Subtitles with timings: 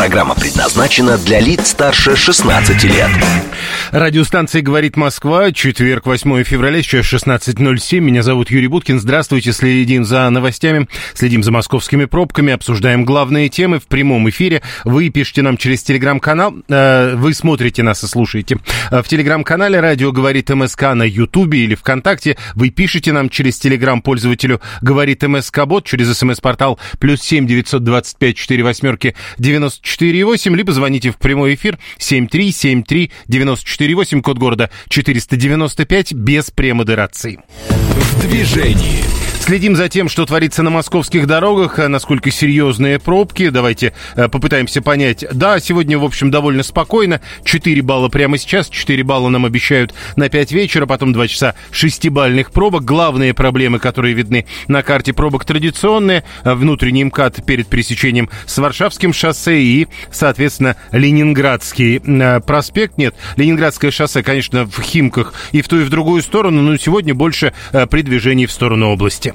[0.00, 3.10] Программа предназначена для лиц старше 16 лет.
[3.90, 8.00] Радиостанция «Говорит Москва», четверг, 8 февраля, сейчас 16.07.
[8.00, 8.98] Меня зовут Юрий Буткин.
[8.98, 14.62] Здравствуйте, следим за новостями, следим за московскими пробками, обсуждаем главные темы в прямом эфире.
[14.84, 18.58] Вы пишите нам через телеграм-канал, э, вы смотрите нас и слушаете.
[18.90, 22.38] В телеграм-канале «Радио говорит МСК» на Ютубе или ВКонтакте.
[22.54, 28.16] Вы пишите нам через телеграм пользователю «Говорит МСК Бот» через смс-портал плюс семь девятьсот двадцать
[28.16, 33.10] пять четыре восьмерки девяносто четыре восемь, либо звоните в прямой эфир семь три семь три
[33.26, 37.40] девяносто четыре восемь, код города четыреста девяносто пять без премодерации.
[37.68, 39.04] В движении.
[39.50, 43.48] Следим за тем, что творится на московских дорогах, э, насколько серьезные пробки.
[43.48, 45.24] Давайте э, попытаемся понять.
[45.32, 47.20] Да, сегодня, в общем, довольно спокойно.
[47.42, 52.52] 4 балла прямо сейчас, 4 балла нам обещают на 5 вечера, потом 2 часа 6-бальных
[52.52, 52.84] пробок.
[52.84, 56.22] Главные проблемы, которые видны на карте пробок традиционные.
[56.44, 61.98] Э, внутренний МКАД перед пересечением с Варшавским шоссе и, соответственно, Ленинградский
[62.42, 62.98] проспект.
[62.98, 67.16] Нет, Ленинградское шоссе, конечно, в Химках и в ту и в другую сторону, но сегодня
[67.16, 67.52] больше
[67.90, 69.34] при движении в сторону области.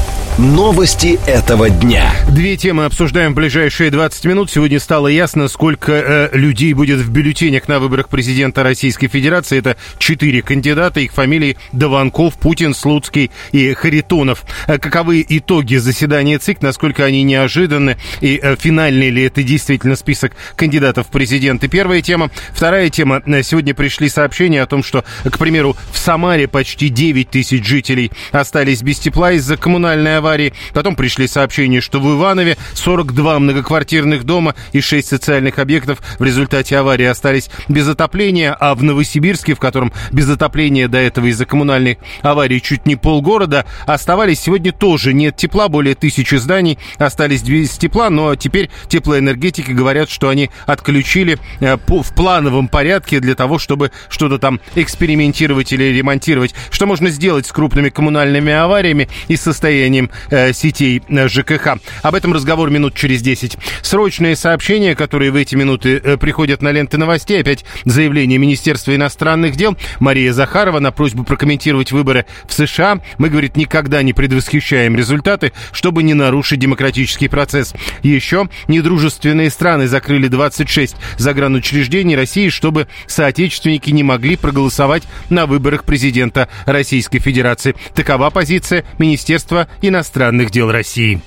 [0.37, 2.13] Новости этого дня.
[2.29, 4.49] Две темы обсуждаем в ближайшие 20 минут.
[4.49, 9.59] Сегодня стало ясно, сколько э, людей будет в бюллетенях на выборах президента Российской Федерации.
[9.59, 11.01] Это четыре кандидата.
[11.01, 14.45] Их фамилии Даванков, Путин, Слуцкий и Харитонов.
[14.67, 20.31] Э, каковы итоги заседания ЦИК, насколько они неожиданны и э, финальный ли это действительно список
[20.55, 21.67] кандидатов в президенты?
[21.67, 22.31] Первая тема.
[22.53, 23.21] Вторая тема.
[23.25, 28.11] Э, сегодня пришли сообщения о том, что, к примеру, в Самаре почти 9 тысяч жителей
[28.31, 30.53] остались без тепла из-за коммунальной аварии.
[30.73, 36.77] Потом пришли сообщения, что в Иванове 42 многоквартирных дома и 6 социальных объектов в результате
[36.77, 41.97] аварии остались без отопления, а в Новосибирске, в котором без отопления до этого из-за коммунальной
[42.21, 48.09] аварии чуть не полгорода, оставались сегодня тоже нет тепла, более тысячи зданий остались без тепла,
[48.09, 54.37] но теперь теплоэнергетики говорят, что они отключили э, в плановом порядке для того, чтобы что-то
[54.37, 56.53] там экспериментировать или ремонтировать.
[56.69, 61.79] Что можно сделать с крупными коммунальными авариями и состоянием э, сетей э, ЖКХ.
[62.01, 63.57] Об этом разговор минут через 10.
[63.81, 67.41] Срочные сообщения, которые в эти минуты э, приходят на ленты новостей.
[67.41, 69.77] Опять заявление Министерства иностранных дел.
[69.99, 72.99] Мария Захарова на просьбу прокомментировать выборы в США.
[73.17, 77.73] Мы, говорит, никогда не предвосхищаем результаты, чтобы не нарушить демократический процесс.
[78.03, 86.49] Еще недружественные страны закрыли 26 загранучреждений России, чтобы соотечественники не могли проголосовать на выборах президента
[86.65, 87.75] Российской Федерации.
[87.93, 91.21] Такова позиция Министерства иностранных иностранных дел России.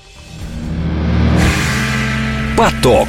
[2.57, 3.07] Поток.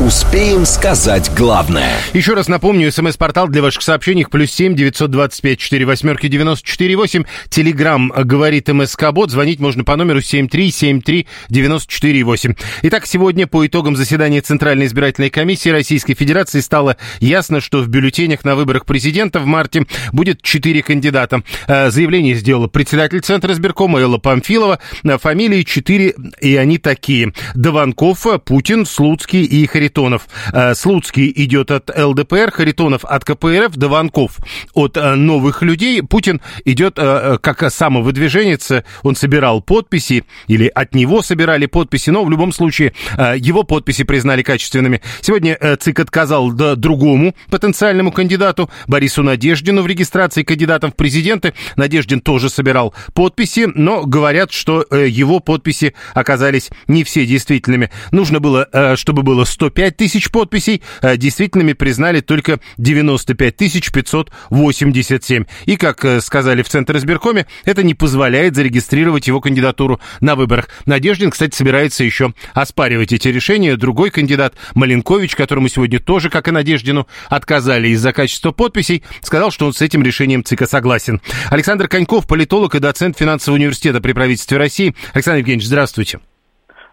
[0.00, 1.90] Успеем сказать главное.
[2.14, 6.64] Еще раз напомню, смс-портал для ваших сообщений плюс семь девятьсот двадцать пять четыре восьмерки девяносто
[6.64, 7.24] четыре восемь.
[7.48, 9.32] Телеграмм говорит МСК Бот.
[9.32, 12.54] Звонить можно по номеру семь три семь три девяносто четыре восемь.
[12.82, 18.44] Итак, сегодня по итогам заседания Центральной избирательной комиссии Российской Федерации стало ясно, что в бюллетенях
[18.44, 21.42] на выборах президента в марте будет четыре кандидата.
[21.66, 24.78] Э, заявление сделала председатель Центра избиркома Элла Памфилова.
[25.02, 27.32] Э, фамилии четыре, и они такие.
[27.56, 29.87] Даванков, Путин, Слуцкий и Харитонов.
[29.88, 30.28] Харитонов.
[30.52, 34.38] Э, Слуцкий идет от ЛДПР, Харитонов от КПРФ, Дованков
[34.74, 36.02] от э, новых людей.
[36.02, 38.70] Путин идет э, как самовыдвиженец,
[39.02, 42.92] он собирал подписи, или от него собирали подписи, но в любом случае
[43.36, 45.00] его подписи признали качественными.
[45.20, 51.54] Сегодня ЦИК отказал другому потенциальному кандидату, Борису Надеждину, в регистрации кандидатов в президенты.
[51.76, 57.90] Надеждин тоже собирал подписи, но говорят, что его подписи оказались не все действительными.
[58.12, 65.44] Нужно было, чтобы было 105 5 тысяч подписей, а действительными признали только 95 тысяч 587.
[65.66, 70.68] И, как э, сказали в Центр избиркоме, это не позволяет зарегистрировать его кандидатуру на выборах.
[70.86, 73.76] Надеждин, кстати, собирается еще оспаривать эти решения.
[73.76, 79.66] Другой кандидат, Маленкович, которому сегодня тоже, как и Надеждину, отказали из-за качества подписей, сказал, что
[79.66, 81.20] он с этим решением ЦИКа согласен.
[81.50, 84.96] Александр Коньков, политолог и доцент финансового университета при правительстве России.
[85.14, 86.18] Александр Евгеньевич, здравствуйте.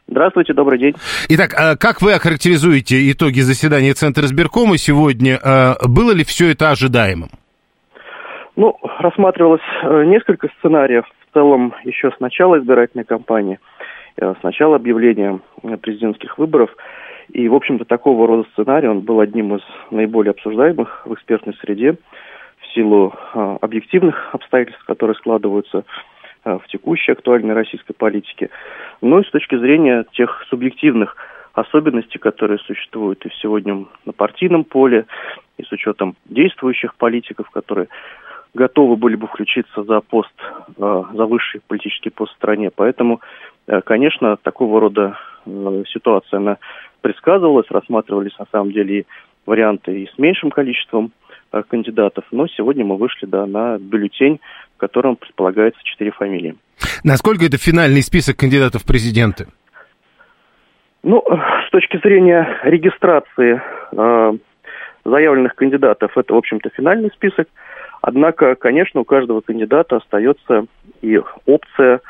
[0.07, 0.93] Здравствуйте, добрый день.
[1.29, 5.39] Итак, а как вы охарактеризуете итоги заседания Центра избиркома сегодня?
[5.43, 7.29] А было ли все это ожидаемым?
[8.55, 11.05] Ну, рассматривалось э, несколько сценариев.
[11.29, 13.59] В целом, еще с начала избирательной кампании,
[14.17, 15.39] э, с начала объявления
[15.81, 16.69] президентских выборов.
[17.33, 21.97] И, в общем-то, такого рода сценарий, он был одним из наиболее обсуждаемых в экспертной среде
[22.61, 23.13] в силу
[23.61, 25.83] объективных обстоятельств, которые складываются
[26.45, 28.49] в текущей актуальной российской политике,
[29.01, 31.15] но и с точки зрения тех субъективных
[31.53, 35.05] особенностей, которые существуют и сегодня на партийном поле,
[35.57, 37.87] и с учетом действующих политиков, которые
[38.53, 40.33] готовы были бы включиться за пост,
[40.77, 42.71] э, за высший политический пост в стране.
[42.73, 43.21] Поэтому,
[43.67, 46.57] э, конечно, такого рода э, ситуация, она
[47.01, 49.05] предсказывалась, рассматривались на самом деле и
[49.45, 51.11] варианты и с меньшим количеством
[51.63, 54.39] кандидатов, но сегодня мы вышли да, на бюллетень,
[54.75, 56.55] в котором предполагается четыре фамилии.
[57.03, 59.47] Насколько это финальный список кандидатов в президенты?
[61.03, 61.23] Ну,
[61.67, 63.61] с точки зрения регистрации
[63.91, 64.37] э,
[65.05, 67.47] заявленных кандидатов, это, в общем-то, финальный список.
[68.01, 70.65] Однако, конечно, у каждого кандидата остается
[71.01, 72.01] и опция,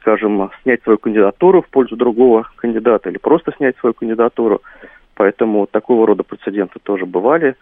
[0.00, 4.60] скажем, снять свою кандидатуру в пользу другого кандидата или просто снять свою кандидатуру.
[5.14, 7.54] Поэтому такого рода прецеденты тоже бывали.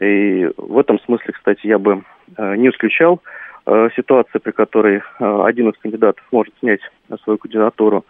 [0.00, 2.02] И в этом смысле, кстати, я бы
[2.36, 3.20] э, не исключал
[3.66, 6.80] э, ситуации, при которой э, один из кандидатов может снять
[7.24, 8.04] свою кандидатуру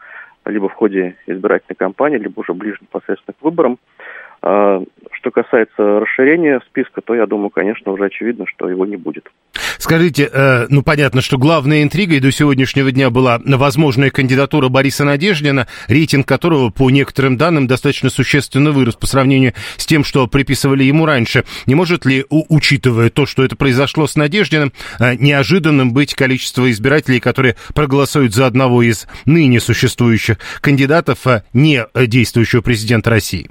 [0.46, 3.78] либо в ходе избирательной кампании, либо уже ближе непосредственно к выборам.
[4.42, 4.82] А,
[5.12, 9.30] что касается расширения списка, то я думаю, конечно, уже очевидно, что его не будет.
[9.80, 15.68] Скажите, э, ну понятно, что главной интригой до сегодняшнего дня была возможная кандидатура Бориса Надеждина,
[15.88, 21.06] рейтинг которого, по некоторым данным, достаточно существенно вырос по сравнению с тем, что приписывали ему
[21.06, 21.44] раньше.
[21.64, 27.18] Не может ли, учитывая то, что это произошло с Надеждиным, э, неожиданным быть количество избирателей,
[27.18, 33.48] которые проголосуют за одного из ныне существующих кандидатов, а не действующего президента России?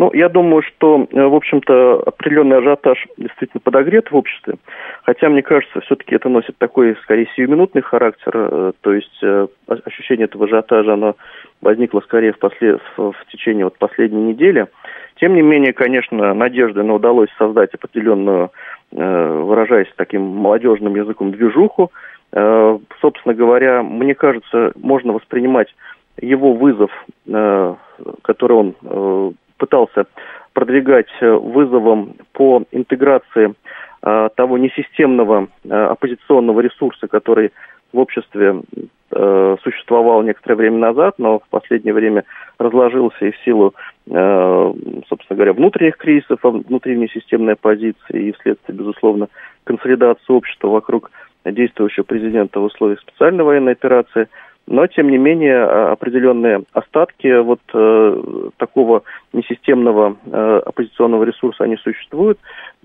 [0.00, 4.54] Ну, я думаю, что, э, в общем-то, определенный ажиотаж действительно подогрет в обществе.
[5.02, 8.32] Хотя, мне кажется, все-таки это носит такой, скорее, сиюминутный характер.
[8.34, 11.16] Э, то есть э, ощущение этого ажиотажа, оно
[11.60, 14.68] возникло скорее в, после, в, течение вот последней недели.
[15.16, 18.52] Тем не менее, конечно, надежды, но удалось создать определенную,
[18.90, 21.92] выражаясь таким молодежным языком, движуху.
[22.32, 25.68] Собственно говоря, мне кажется, можно воспринимать
[26.18, 26.90] его вызов,
[28.22, 30.06] который он пытался
[30.54, 33.54] продвигать э, вызовом по интеграции
[34.02, 37.52] э, того несистемного э, оппозиционного ресурса, который
[37.92, 38.62] в обществе
[39.64, 42.22] существовал некоторое время назад, но в последнее время
[42.58, 43.74] разложился и в силу,
[44.06, 49.26] собственно говоря, внутренних кризисов, внутренней системной оппозиции и вследствие, безусловно,
[49.64, 51.10] консолидации общества вокруг
[51.44, 54.28] действующего президента в условиях специальной военной операции–
[54.66, 59.02] но, тем не менее, а, определенные остатки вот э, такого
[59.32, 62.38] несистемного э, оппозиционного ресурса, они существуют.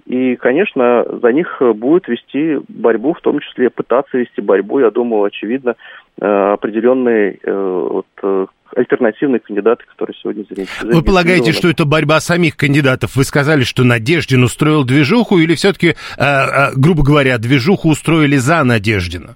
[0.05, 5.23] И, конечно, за них будет вести борьбу, в том числе пытаться вести борьбу, я думаю,
[5.23, 5.75] очевидно,
[6.19, 8.45] э, определенные э, вот, э,
[8.75, 10.99] альтернативные кандидаты, которые сегодня зарегистрированы.
[10.99, 13.15] Вы полагаете, что это борьба самих кандидатов?
[13.15, 18.63] Вы сказали, что Надеждин устроил движуху, или все-таки, э, э, грубо говоря, движуху устроили за
[18.63, 19.35] Надеждина?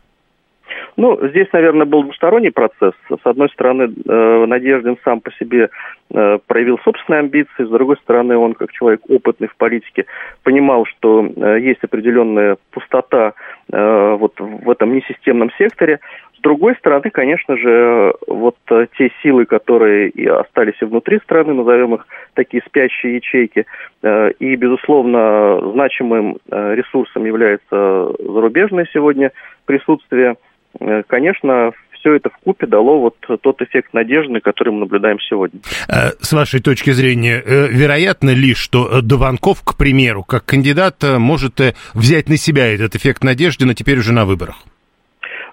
[1.00, 2.92] Ну, здесь, наверное, был двусторонний процесс.
[3.08, 5.70] С одной стороны, э, Надеждин сам по себе
[6.14, 10.08] э, проявил собственные амбиции, с другой стороны, он, как человек опытный в политике,
[10.44, 13.34] понимал, что э, есть определенная пустота
[13.72, 16.00] вот в этом несистемном секторе.
[16.36, 18.56] С другой стороны, конечно же, вот
[18.98, 23.68] те силы, которые и остались и внутри страны, назовем их такие спящие ячейки,
[24.40, 29.32] и, безусловно, значимым ресурсом является зарубежное сегодня
[29.68, 30.38] присутствие–
[31.08, 35.60] конечно, все это в купе дало вот тот эффект надежды, который мы наблюдаем сегодня.
[35.88, 41.60] Э, с вашей точки зрения, э, вероятно ли, что Дованков, к примеру, как кандидат, может
[41.94, 44.64] взять на себя этот эффект надежды, но теперь уже на выборах?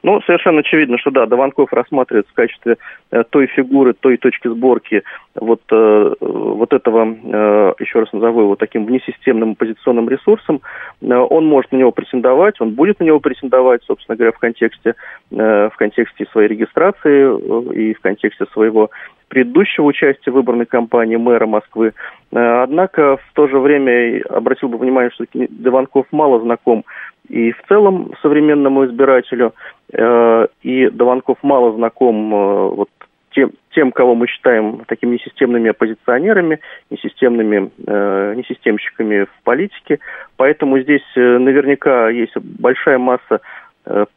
[0.07, 2.77] Ну, совершенно очевидно, что да, Дованков рассматривается в качестве
[3.11, 5.03] э, той фигуры, той точки сборки
[5.35, 10.61] вот, э, вот этого, э, еще раз назову его таким внесистемным оппозиционным ресурсом.
[11.03, 14.95] Он может на него претендовать, он будет на него претендовать, собственно говоря, в контексте,
[15.31, 18.91] в контексте своей регистрации и в контексте своего
[19.29, 21.93] предыдущего участия в выборной кампании мэра Москвы.
[22.33, 26.85] Э, однако в то же время обратил бы внимание, что Дованков мало знаком
[27.29, 29.55] и в целом современному избирателю.
[29.93, 32.89] Э, и Дованков мало знаком э, вот
[33.31, 39.99] тем, тем, кого мы считаем такими несистемными оппозиционерами, несистемными, э, несистемщиками в политике.
[40.37, 43.41] Поэтому здесь наверняка есть большая масса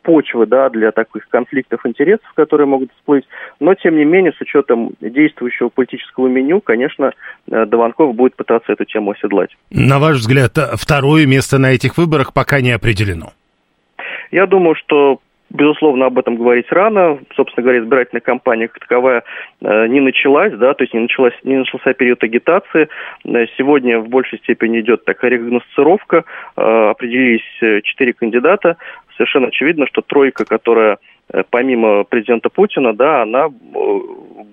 [0.01, 3.25] почвы да, для таких конфликтов интересов, которые могут всплыть.
[3.59, 7.13] Но, тем не менее, с учетом действующего политического меню, конечно,
[7.51, 9.55] э, Дованков будет пытаться эту тему оседлать.
[9.69, 13.33] На ваш взгляд, второе место на этих выборах пока не определено?
[14.31, 15.19] Я думаю, что
[15.51, 17.17] Безусловно, об этом говорить рано.
[17.35, 19.23] Собственно говоря, избирательная кампания как таковая
[19.61, 22.87] э, не началась, да, то есть не, началась, не начался период агитации.
[23.25, 26.23] Э, сегодня в большей степени идет такая регносцировка.
[26.55, 28.77] Э, определились э, четыре кандидата.
[29.19, 30.97] Совершенно очевидно, что тройка, которая
[31.31, 33.99] Э, помимо президента Путина, да, она э,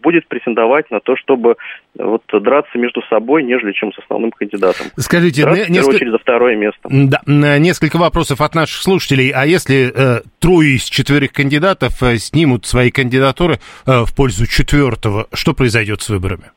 [0.03, 1.57] будет претендовать на то, чтобы
[1.95, 4.89] вот драться между собой, нежели чем с основным кандидатом.
[4.97, 6.81] Скажите, драться, в первую очередь за второе место.
[6.91, 7.23] Да,
[7.59, 9.31] несколько вопросов от наших слушателей.
[9.31, 15.29] А если э, трое из четверых кандидатов э, снимут свои кандидатуры э, в пользу четвертого,
[15.33, 16.51] что произойдет с выборами?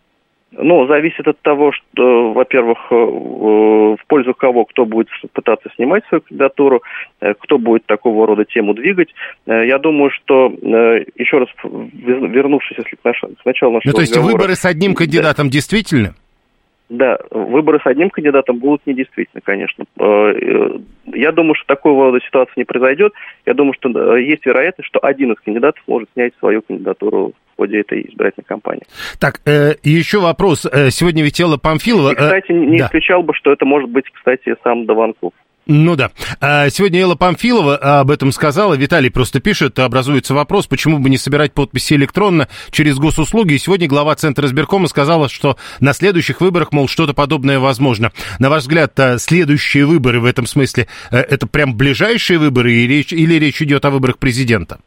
[0.61, 6.21] Ну, зависит от того, что, во-первых, э, в пользу кого, кто будет пытаться снимать свою
[6.21, 6.83] кандидатуру,
[7.21, 9.09] э, кто будет такого рода тему двигать.
[9.45, 10.51] Э, я думаю, что,
[11.15, 14.65] еще раз вернувшись, если к, наш, к началу нашего Ну, то есть разговора, выборы с
[14.65, 16.15] одним кандидатом да, действительно?
[16.89, 19.85] Да, выборы с одним кандидатом будут недействительны, конечно.
[21.05, 23.13] Я думаю, что такого рода ситуации не произойдет.
[23.45, 28.01] Я думаю, что есть вероятность, что один из кандидатов может снять свою кандидатуру ходе этой
[28.09, 28.83] избирательной кампании.
[29.19, 30.65] Так, э, еще вопрос.
[30.65, 32.11] Э, сегодня ведь Элла Памфилова...
[32.11, 32.85] И, кстати, не да.
[32.85, 35.33] исключал бы, что это может быть, кстати, сам Дованков.
[35.65, 36.11] Ну да.
[36.41, 38.73] А сегодня Элла Памфилова об этом сказала.
[38.73, 43.53] Виталий просто пишет, образуется вопрос, почему бы не собирать подписи электронно через госуслуги.
[43.53, 48.11] И сегодня глава Центра избиркома сказала, что на следующих выборах, мол, что-то подобное возможно.
[48.39, 53.13] На ваш взгляд, следующие выборы в этом смысле, э, это прям ближайшие выборы или речь,
[53.13, 54.79] или речь идет о выборах президента?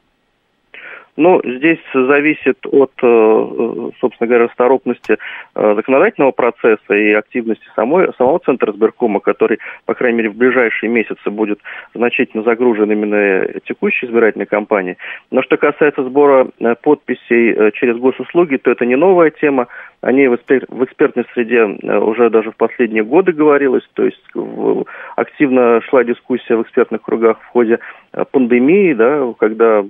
[1.17, 5.19] Ну, здесь зависит от, э, собственно говоря, расторопности
[5.55, 10.89] э, законодательного процесса и активности самой, самого Центра избиркома, который, по крайней мере, в ближайшие
[10.89, 11.59] месяцы будет
[11.95, 14.97] значительно загружен именно текущей избирательной кампанией.
[15.31, 19.69] Но что касается сбора э, подписей через госуслуги, то это не новая тема.
[20.01, 24.21] О ней в, экспер- в экспертной среде уже даже в последние годы говорилось, то есть
[25.15, 27.79] активно шла дискуссия в экспертных кругах в ходе
[28.33, 29.85] пандемии, да, когда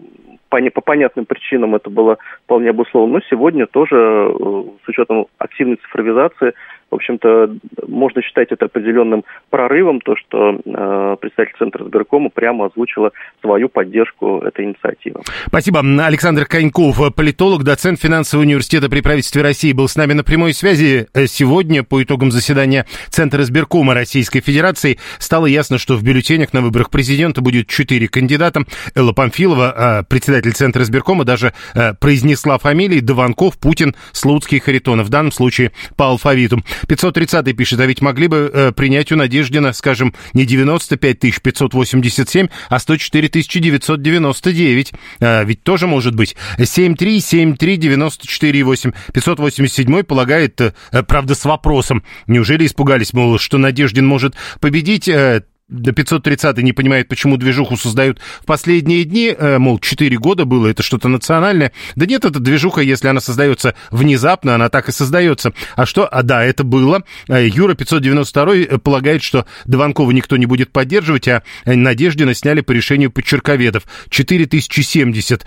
[0.70, 3.18] по понятным причинам это было вполне обусловлено.
[3.18, 6.54] Но сегодня тоже э, с учетом активной цифровизации
[6.92, 7.56] в общем-то,
[7.88, 14.40] можно считать это определенным прорывом, то, что э, представитель Центра избиркома прямо озвучила свою поддержку
[14.40, 15.20] этой инициативы.
[15.46, 15.80] Спасибо.
[15.80, 21.06] Александр Коньков, политолог, доцент финансового университета при правительстве России, был с нами на прямой связи.
[21.14, 26.60] Э, сегодня, по итогам заседания Центра избиркома Российской Федерации, стало ясно, что в бюллетенях на
[26.60, 28.64] выборах президента будет четыре кандидата.
[28.94, 35.06] Элла Памфилова, э, председатель Центра избиркома, даже э, произнесла фамилии Дованков, Путин, Слуцкий, Харитонов.
[35.06, 36.58] В данном случае по алфавиту.
[36.86, 42.78] 530 пишет, а ведь могли бы э, принять у Надеждина, скажем, не 95 587, а
[42.78, 44.92] 104 999.
[45.20, 46.36] А, ведь тоже может быть.
[46.58, 48.92] 73 73 94 8.
[49.12, 50.72] 587 полагает, э,
[51.06, 52.02] правда, с вопросом.
[52.26, 55.08] Неужели испугались, мол, что Надеждин может победить?
[55.08, 60.44] Э, до 530 не понимает, почему движуху создают в последние дни, э, мол, 4 года
[60.44, 61.72] было, это что-то национальное.
[61.96, 65.52] Да нет, это движуха, если она создается внезапно, она так и создается.
[65.74, 66.06] А что?
[66.06, 67.04] А да, это было.
[67.28, 72.72] Э, Юра 592 э, полагает, что Дованкова никто не будет поддерживать, а Надеждина сняли по
[72.72, 73.84] решению подчерковедов.
[74.10, 75.46] 4070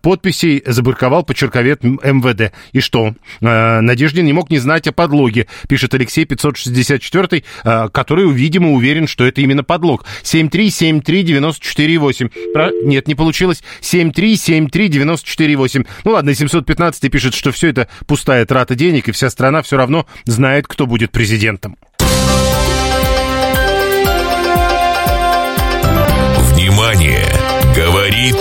[0.00, 2.52] подписей забырковал подчерковед МВД.
[2.72, 3.14] И что?
[3.40, 7.44] Надеждин не мог не знать о подлоге, пишет Алексей 564,
[7.92, 10.04] который, видимо, уверен, что это именно подлог.
[10.22, 12.30] 7373948.
[12.52, 12.70] Про...
[12.84, 13.62] Нет, не получилось.
[13.80, 15.86] 7373948.
[16.04, 20.04] Ну ладно, 715 пишет, что все это пустая трата денег, и вся страна все равно
[20.24, 21.78] знает, кто будет президентом.
[26.52, 27.24] Внимание!
[27.74, 28.36] Говорит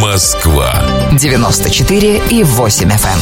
[0.00, 0.82] Москва.
[1.12, 3.06] 94 и 8 FM.
[3.06, 3.20] Эм.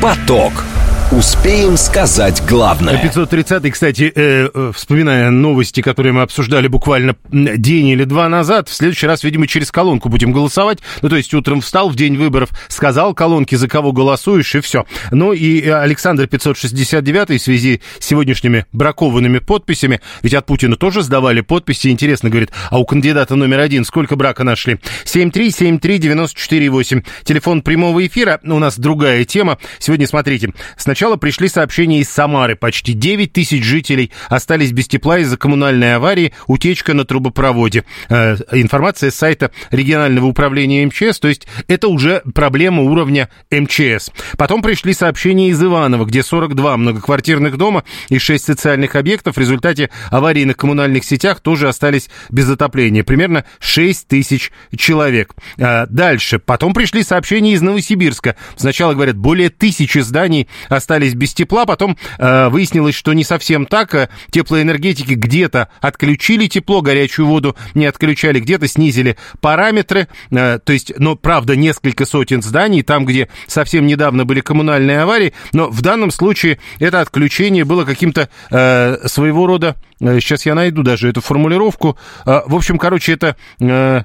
[0.00, 0.69] Поток.
[1.12, 2.96] Успеем сказать главное.
[3.02, 8.74] 530 кстати, э, э, вспоминая новости, которые мы обсуждали буквально день или два назад, в
[8.74, 10.78] следующий раз, видимо, через колонку будем голосовать.
[11.02, 14.86] Ну, то есть утром встал в день выборов, сказал колонке, за кого голосуешь, и все.
[15.10, 21.40] Ну, и Александр 569 в связи с сегодняшними бракованными подписями, ведь от Путина тоже сдавали
[21.40, 24.78] подписи, интересно, говорит, а у кандидата номер один сколько брака нашли?
[25.06, 27.04] 7373948.
[27.24, 29.58] Телефон прямого эфира, у нас другая тема.
[29.80, 32.56] Сегодня, смотрите, сначала Сначала пришли сообщения из Самары.
[32.56, 37.84] Почти 9 тысяч жителей остались без тепла из-за коммунальной аварии, утечка на трубопроводе.
[38.10, 44.10] Э, информация с сайта регионального управления МЧС, то есть это уже проблема уровня МЧС.
[44.36, 49.88] Потом пришли сообщения из Иванова, где 42 многоквартирных дома и 6 социальных объектов в результате
[50.10, 53.04] аварии на коммунальных сетях тоже остались без отопления.
[53.04, 55.34] Примерно 6 тысяч человек.
[55.56, 56.38] Э, дальше.
[56.38, 58.36] Потом пришли сообщения из Новосибирска.
[58.56, 61.66] Сначала говорят, более тысячи зданий остались остались без тепла.
[61.66, 63.94] Потом э, выяснилось, что не совсем так.
[63.94, 70.08] Э, теплоэнергетики где-то отключили тепло, горячую воду не отключали, где-то снизили параметры.
[70.32, 75.32] Э, то есть, но, правда, несколько сотен зданий, там, где совсем недавно были коммунальные аварии.
[75.52, 79.76] Но в данном случае это отключение было каким-то э, своего рода...
[80.00, 81.96] Э, сейчас я найду даже эту формулировку.
[82.26, 83.36] Э, в общем, короче, это...
[83.60, 84.02] Э,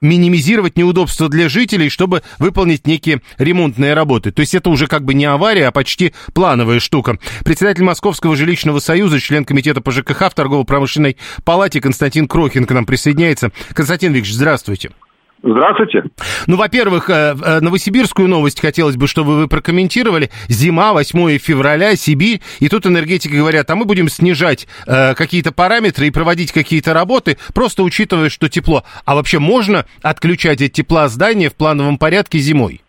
[0.00, 4.30] минимизировать неудобства для жителей, чтобы выполнить некие ремонтные работы.
[4.30, 7.18] То есть это уже как бы не авария, а почти плановая штука.
[7.44, 12.84] Председатель Московского жилищного союза, член комитета по ЖКХ в торгово-промышленной палате Константин Крохин к нам
[12.84, 13.52] присоединяется.
[13.72, 14.90] Константин Викторович, здравствуйте.
[15.46, 16.02] Здравствуйте.
[16.48, 20.28] Ну, во-первых, э, э, новосибирскую новость хотелось бы, чтобы вы прокомментировали.
[20.48, 26.08] Зима, 8 февраля, Сибирь, и тут энергетики говорят, а мы будем снижать э, какие-то параметры
[26.08, 28.82] и проводить какие-то работы, просто учитывая, что тепло.
[29.04, 32.80] А вообще можно отключать от тепла здания в плановом порядке зимой?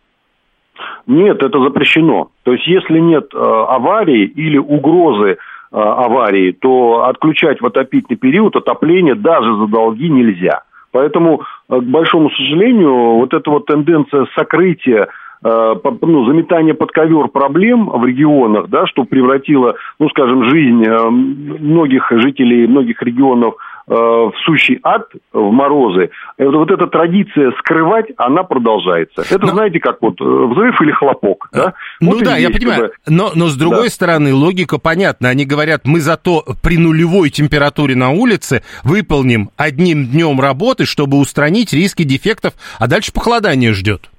[1.06, 2.32] Нет, это запрещено.
[2.42, 5.36] То есть, если нет э, аварии или угрозы э,
[5.72, 10.64] аварии, то отключать в отопительный период отопление даже за долги нельзя.
[10.92, 15.08] Поэтому, к большому сожалению, вот эта вот тенденция сокрытия
[15.44, 21.10] э, ну, заметание под ковер проблем в регионах, да, что превратило, ну, скажем, жизнь э,
[21.10, 28.44] многих жителей многих регионов Э, в сущий ад, в морозы, вот эта традиция скрывать, она
[28.44, 29.22] продолжается.
[29.22, 29.54] Это, но...
[29.54, 31.74] знаете, как вот э, взрыв или хлопок, да?
[32.02, 32.94] Ну вот да, я понимаю, чтобы...
[33.08, 33.90] но, но с другой да.
[33.90, 35.30] стороны, логика понятна.
[35.30, 41.72] Они говорят, мы зато при нулевой температуре на улице выполним одним днем работы, чтобы устранить
[41.72, 44.10] риски дефектов, а дальше похолодание ждет.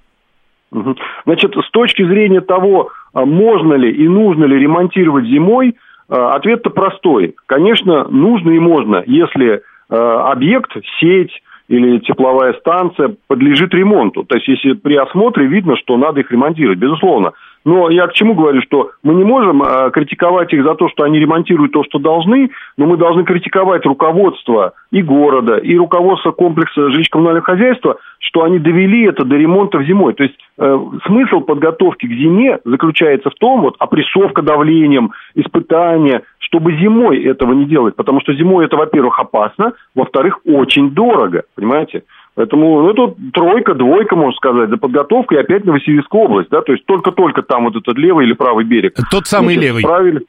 [1.27, 6.71] Значит, с точки зрения того, а можно ли и нужно ли ремонтировать зимой, Э, ответ-то
[6.71, 7.35] простой.
[7.47, 9.61] Конечно, нужно и можно, если э,
[9.95, 11.33] объект, сеть
[11.69, 14.25] или тепловая станция подлежит ремонту.
[14.25, 17.33] То есть, если при осмотре видно, что надо их ремонтировать, безусловно.
[17.69, 21.03] Но я к чему говорю, что мы не можем э, критиковать их за то, что
[21.03, 22.49] они ремонтируют то, что должны,
[22.79, 29.05] но мы должны критиковать руководство и города, и руководство комплекса жилищно-коммунального хозяйства, что они довели
[29.05, 30.15] это до ремонта в зимой.
[30.15, 36.75] То есть э, смысл подготовки к зиме заключается в том, вот опрессовка давлением, испытания, чтобы
[36.77, 42.05] зимой этого не делать, потому что зимой это, во-первых, опасно, во-вторых, очень дорого, понимаете?
[42.39, 46.87] Поэтому ну, это тройка, двойка, можно сказать, за подготовкой опять Новосибирская область, да, то есть
[46.87, 48.95] только-только там вот этот левый или правый берег.
[49.11, 49.83] Тот самый Значит, левый.
[49.83, 50.21] Справили.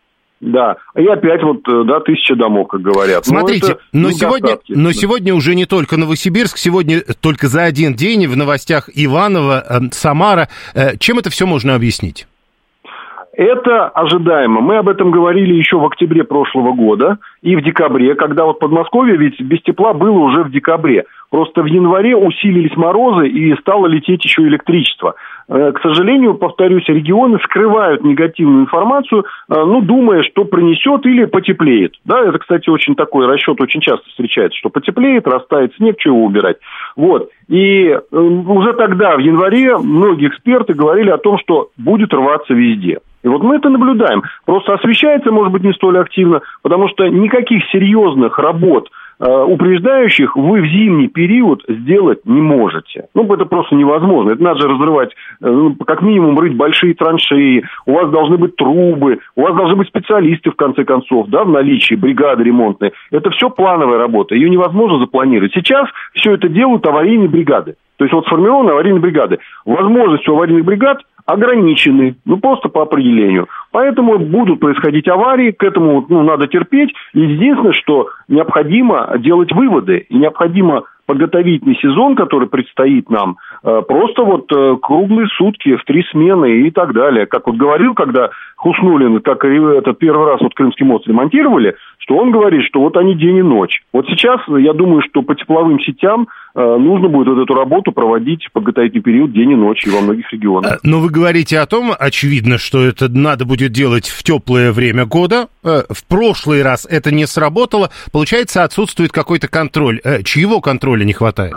[0.41, 3.25] Да, и опять вот, э, да, тысяча домов, как говорят.
[3.27, 7.93] Ну, Смотрите, но, но сегодня, но сегодня уже не только Новосибирск, сегодня только за один
[7.93, 10.49] день в новостях Иваново, э, Самара.
[10.73, 12.25] Э, чем это все можно объяснить?
[13.39, 14.59] Это ожидаемо.
[14.59, 19.15] Мы об этом говорили еще в октябре прошлого года и в декабре, когда вот Подмосковье
[19.15, 21.05] ведь без тепла было уже в декабре.
[21.31, 25.13] Просто в январе усилились морозы и стало лететь еще электричество.
[25.47, 31.93] Э, к сожалению, повторюсь, регионы скрывают негативную информацию, э, ну, думая, что принесет или потеплеет.
[32.03, 36.57] Да, это, кстати, очень такой расчет очень часто встречается, что потеплеет, растает снег, чего убирать.
[36.95, 37.29] Вот.
[37.47, 42.99] И э, уже тогда, в январе, многие эксперты говорили о том, что будет рваться везде.
[43.23, 44.23] И вот мы это наблюдаем.
[44.45, 48.89] Просто освещается, может быть, не столь активно, потому что никаких серьезных работ
[49.25, 53.07] упреждающих вы в зимний период сделать не можете.
[53.13, 54.31] Ну, это просто невозможно.
[54.31, 58.55] Это надо же разрывать, э, ну, как минимум рыть большие траншеи, у вас должны быть
[58.55, 62.93] трубы, у вас должны быть специалисты, в конце концов, да, в наличии, бригады ремонтные.
[63.11, 65.53] Это все плановая работа, ее невозможно запланировать.
[65.53, 67.75] Сейчас все это делают аварийные бригады.
[67.97, 69.39] То есть вот сформированы аварийные бригады.
[69.65, 73.47] Возможность у аварийных бригад ограничены, ну просто по определению.
[73.71, 76.93] Поэтому будут происходить аварии, к этому ну, надо терпеть.
[77.13, 84.45] Единственное, что необходимо делать выводы, и необходимо подготовительный сезон, который предстоит нам, э, просто вот
[84.55, 87.25] э, круглые сутки в три смены и так далее.
[87.25, 92.29] Как вот говорил, когда Хуснулин, как этот первый раз вот Крымский мост ремонтировали, что он
[92.29, 93.81] говорит, что вот они день и ночь.
[93.91, 98.51] Вот сейчас, я думаю, что по тепловым сетям нужно будет вот эту работу проводить в
[98.51, 100.79] подготовительный период день и ночь и во многих регионах.
[100.83, 105.47] Но вы говорите о том, очевидно, что это надо будет делать в теплое время года.
[105.63, 107.89] В прошлый раз это не сработало.
[108.11, 109.99] Получается, отсутствует какой-то контроль.
[110.23, 111.55] Чьего контроля не хватает?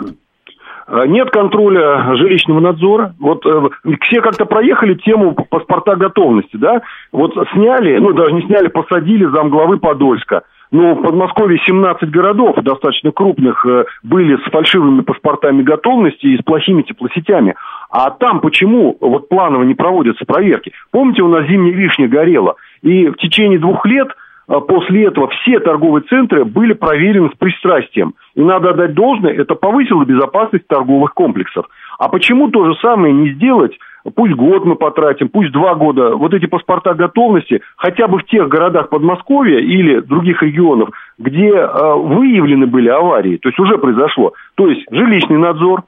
[0.87, 3.15] Э, нет контроля жилищного надзора.
[3.19, 3.69] Вот э,
[4.01, 6.81] все как-то проехали тему паспорта готовности, да?
[7.11, 10.43] Вот сняли, ну даже не сняли, посадили замглавы Подольска.
[10.73, 16.41] Но в Подмосковье 17 городов, достаточно крупных, э, были с фальшивыми паспортами готовности и с
[16.41, 17.53] плохими теплосетями.
[17.91, 20.73] А там почему вот планово не проводятся проверки?
[20.91, 24.09] Помните, у нас зимняя вишня горела, и в течение двух лет–
[24.47, 28.13] а после этого все торговые центры были проверены с пристрастием.
[28.35, 31.65] И надо отдать должное, это повысило безопасность торговых комплексов.
[31.97, 33.77] А почему то же самое не сделать
[34.15, 38.47] пусть год мы потратим, пусть два года, вот эти паспорта готовности хотя бы в тех
[38.47, 44.33] городах Подмосковья или других регионов, где э, выявлены были аварии, то есть уже произошло.
[44.55, 45.83] То есть жилищный надзор,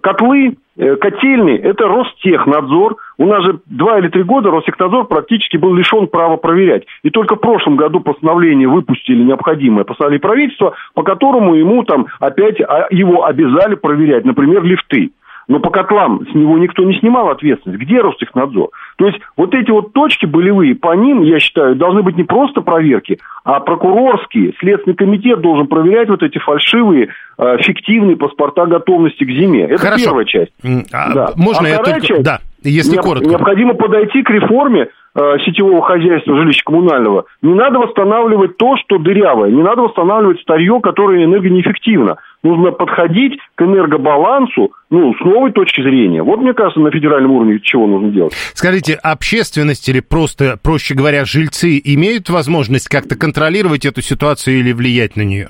[0.00, 2.96] котлы, э, котельные– это Ростехнадзор.
[3.18, 6.84] У нас же два или три года Ростехнадзор практически был лишен права проверять.
[7.02, 12.60] И только в прошлом году постановление выпустили необходимое постановление правительства, по которому ему там опять
[12.60, 15.10] а, его обязали проверять, например, лифты.
[15.48, 17.80] Но по котлам с него никто не снимал ответственность.
[17.80, 18.70] Где Ростехнадзор?
[18.96, 22.62] То есть вот эти вот точки болевые, по ним, я считаю, должны быть не просто
[22.62, 24.54] проверки, а прокурорские.
[24.58, 29.64] Следственный комитет должен проверять вот эти фальшивые, э, фиктивные паспорта готовности к зиме.
[29.64, 30.04] Это Хорошо.
[30.04, 30.52] первая часть.
[30.92, 31.28] А, Да.
[31.36, 32.00] Можно А я только...
[32.00, 32.22] часть?
[32.24, 33.28] Да, если Необ- коротко.
[33.28, 37.24] Необходимо подойти к реформе э, сетевого хозяйства жилищно-коммунального.
[37.42, 39.50] Не надо восстанавливать то, что дырявое.
[39.50, 42.16] Не надо восстанавливать старье, которое энергонеэффективно.
[42.42, 46.22] Нужно подходить к энергобалансу ну, с новой точки зрения.
[46.22, 48.32] Вот, мне кажется, на федеральном уровне чего нужно делать.
[48.54, 55.16] Скажите, общественность или просто, проще говоря, жильцы имеют возможность как-то контролировать эту ситуацию или влиять
[55.16, 55.48] на нее?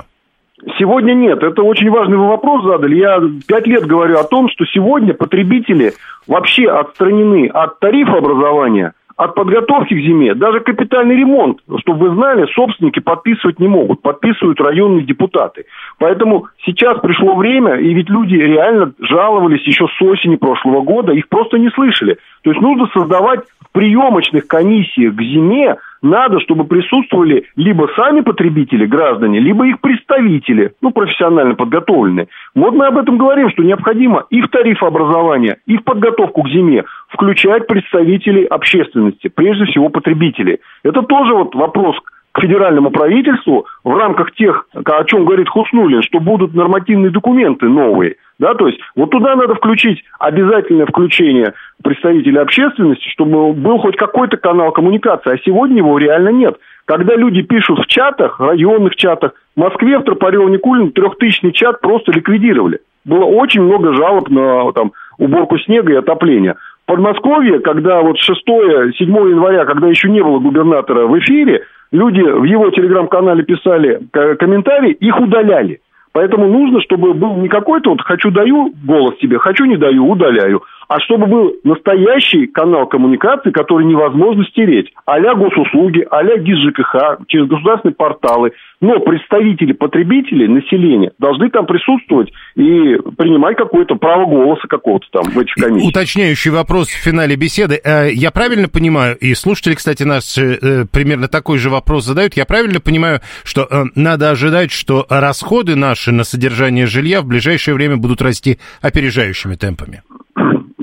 [0.79, 1.43] Сегодня нет.
[1.43, 2.97] Это очень важный вы вопрос задали.
[2.97, 5.93] Я пять лет говорю о том, что сегодня потребители
[6.27, 10.35] вообще отстранены от тарифообразования, от подготовки к зиме.
[10.35, 14.03] Даже капитальный ремонт, чтобы вы знали, собственники подписывать не могут.
[14.03, 15.65] Подписывают районные депутаты.
[15.99, 21.29] Поэтому сейчас пришло время, и ведь люди реально жаловались еще с осени прошлого года, их
[21.29, 22.19] просто не слышали.
[22.43, 25.77] То есть нужно создавать в приемочных комиссиях к зиме
[26.11, 32.29] надо, чтобы присутствовали либо сами потребители, граждане, либо их представители, ну, профессионально подготовленные.
[32.55, 36.85] Вот мы об этом говорим, что необходимо и в тарифообразование, и в подготовку к зиме
[37.09, 40.59] включать представителей общественности, прежде всего потребителей.
[40.83, 41.97] Это тоже вот вопрос
[42.33, 48.17] к федеральному правительству в рамках тех, о чем говорит Хуснулин, что будут нормативные документы новые.
[48.39, 54.37] Да, то есть вот туда надо включить обязательное включение представителей общественности, чтобы был хоть какой-то
[54.37, 56.57] канал коммуникации, а сегодня его реально нет.
[56.85, 62.13] Когда люди пишут в чатах, районных чатах, в Москве в Тропареве Никулин трехтысячный чат просто
[62.13, 62.81] ликвидировали.
[63.07, 66.57] Было очень много жалоб на там, уборку снега и отопление.
[66.85, 72.45] В Подмосковье, когда вот 6-7 января, когда еще не было губернатора в эфире, люди в
[72.45, 75.81] его телеграм-канале писали к- комментарии, их удаляли.
[76.17, 80.63] Поэтому нужно, чтобы был не какой-то вот «хочу даю голос тебе, хочу не даю, удаляю»,
[80.89, 84.93] а чтобы был настоящий канал коммуникации, который невозможно стереть.
[85.05, 88.53] А-ля госуслуги, а-ля ГИС ЖКХ, через государственные порталы.
[88.81, 95.39] Но представители потребителей, населения должны там присутствовать и принимать какое-то право голоса какого-то там в
[95.39, 95.91] этих комиссиях.
[95.91, 97.81] Уточняющий вопрос в финале беседы.
[97.83, 102.45] Э, Я правильно понимаю, и слушатели, кстати, нас э, примерно такой же вопрос задают, я
[102.45, 107.97] правильно понимаю, что э, надо ожидать, что расходы наши на содержание жилья в ближайшее время
[107.97, 110.03] будут расти опережающими темпами?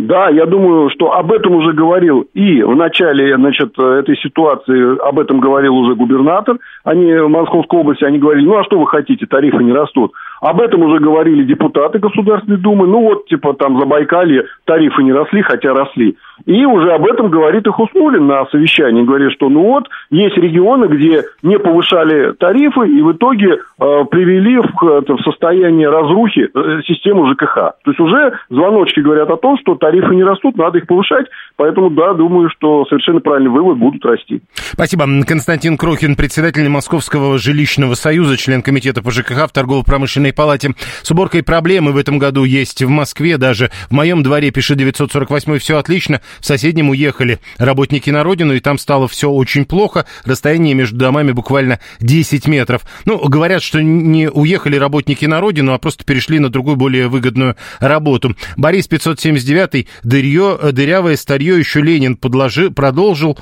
[0.03, 5.17] Да, я думаю, что об этом уже говорил и в начале значит, этой ситуации, об
[5.17, 9.25] этом говорил уже губернатор, они в Московской области, они говорили, ну а что вы хотите,
[9.25, 10.11] тарифы не растут.
[10.43, 15.13] Об этом уже говорили депутаты Государственной Думы, ну вот, типа, там, за Байкалье тарифы не
[15.13, 16.17] росли, хотя росли.
[16.45, 20.87] И уже об этом говорит и Хуснулин на совещании, говорит, что ну вот, есть регионы,
[20.87, 26.81] где не повышали тарифы и в итоге э, привели в, это, в состояние разрухи э,
[26.87, 27.55] систему ЖКХ.
[27.55, 31.89] То есть уже звоночки говорят о том, что тарифы не растут, надо их повышать, поэтому,
[31.89, 34.41] да, думаю, что совершенно правильный вывод, будут расти.
[34.55, 35.05] Спасибо.
[35.25, 40.71] Константин Крохин, председатель Московского жилищного союза, член комитета по ЖКХ в торгово-промышленной палате.
[41.01, 43.69] С уборкой проблемы в этом году есть в Москве даже.
[43.89, 46.21] В моем дворе, пишет 948 все отлично.
[46.39, 50.05] В соседнем уехали работники на родину, и там стало все очень плохо.
[50.25, 52.81] Расстояние между домами буквально 10 метров.
[53.05, 57.55] Ну, говорят, что не уехали работники на родину, а просто перешли на другую, более выгодную
[57.79, 58.35] работу.
[58.57, 63.37] Борис 579, дырье, дырявое старье еще Ленин подложи, продолжил,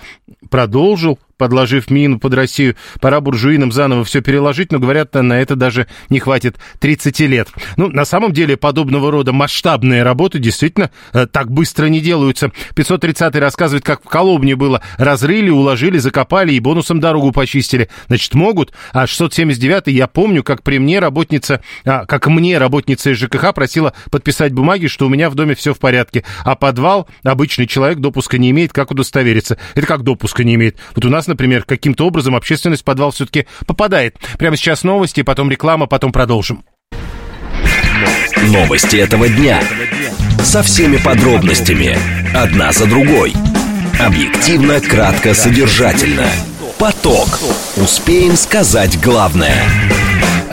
[0.49, 2.75] продолжил, подложив мину под Россию.
[2.99, 7.47] Пора буржуинам заново все переложить, но, говорят, на это даже не хватит 30 лет.
[7.77, 12.51] Ну, на самом деле, подобного рода масштабные работы действительно э, так быстро не делаются.
[12.75, 14.83] 530 рассказывает, как в Коломне было.
[14.99, 17.89] Разрыли, уложили, закопали и бонусом дорогу почистили.
[18.05, 18.71] Значит, могут.
[18.93, 23.93] А 679 я помню, как при мне работница, а, как мне работница из ЖКХ просила
[24.11, 26.23] подписать бумаги, что у меня в доме все в порядке.
[26.45, 29.57] А подвал обычный человек допуска не имеет, как удостовериться.
[29.73, 30.77] Это как допуска не имеет.
[30.95, 34.17] Вот у нас, например, каким-то образом общественность в подвал все-таки попадает.
[34.37, 36.63] Прямо сейчас новости, потом реклама, потом продолжим.
[38.43, 39.61] Новости этого дня.
[40.43, 41.97] Со всеми подробностями.
[42.35, 43.33] Одна за другой.
[43.99, 46.27] Объективно, кратко, содержательно.
[46.77, 47.39] Поток.
[47.75, 49.63] Успеем сказать главное.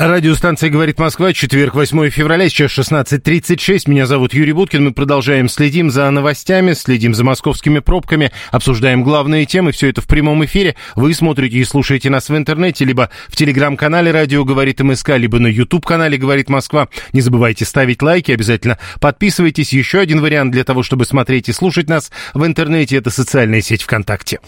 [0.00, 3.90] Радиостанция «Говорит Москва», четверг, 8 февраля, сейчас 16.36.
[3.90, 4.84] Меня зовут Юрий Буткин.
[4.84, 9.72] Мы продолжаем, следим за новостями, следим за московскими пробками, обсуждаем главные темы.
[9.72, 10.76] Все это в прямом эфире.
[10.94, 15.48] Вы смотрите и слушаете нас в интернете, либо в телеграм-канале «Радио говорит МСК», либо на
[15.48, 16.86] YouTube-канале «Говорит Москва».
[17.12, 19.72] Не забывайте ставить лайки, обязательно подписывайтесь.
[19.72, 23.82] Еще один вариант для того, чтобы смотреть и слушать нас в интернете, это социальная сеть
[23.82, 24.38] ВКонтакте.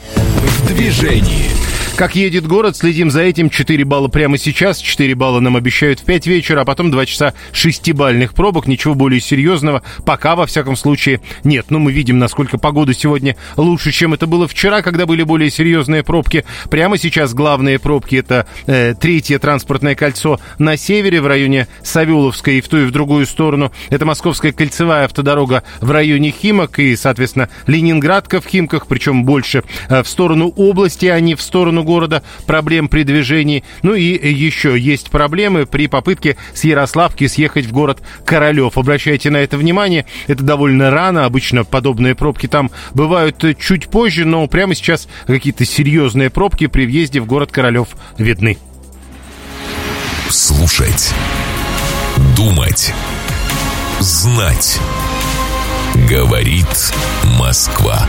[0.61, 1.51] В движении.
[2.01, 3.51] Как едет город, следим за этим.
[3.51, 7.35] 4 балла прямо сейчас, 4 балла нам обещают в 5 вечера, а потом 2 часа
[7.53, 8.67] шестибальных пробок.
[8.67, 11.67] Ничего более серьезного пока, во всяком случае, нет.
[11.69, 16.03] Но мы видим, насколько погода сегодня лучше, чем это было вчера, когда были более серьезные
[16.03, 16.47] пробки.
[16.71, 22.61] Прямо сейчас главные пробки это э, третье транспортное кольцо на севере, в районе Савеловской и
[22.63, 23.73] в ту и в другую сторону.
[23.91, 30.03] Это Московская кольцевая автодорога в районе Химок и, соответственно, Ленинградка в Химках, причем больше э,
[30.03, 33.65] в сторону области, а не в сторону города, проблем при движении.
[33.83, 38.79] Ну и еще есть проблемы при попытке с Ярославки съехать в город Королев.
[38.79, 44.47] Обращайте на это внимание, это довольно рано, обычно подобные пробки там бывают чуть позже, но
[44.47, 48.59] прямо сейчас какие-то серьезные пробки при въезде в город Королев видны.
[50.29, 51.13] Слушать.
[52.37, 52.95] Думать.
[54.01, 54.79] Знать.
[56.09, 56.93] Говорит
[57.39, 58.09] Москва.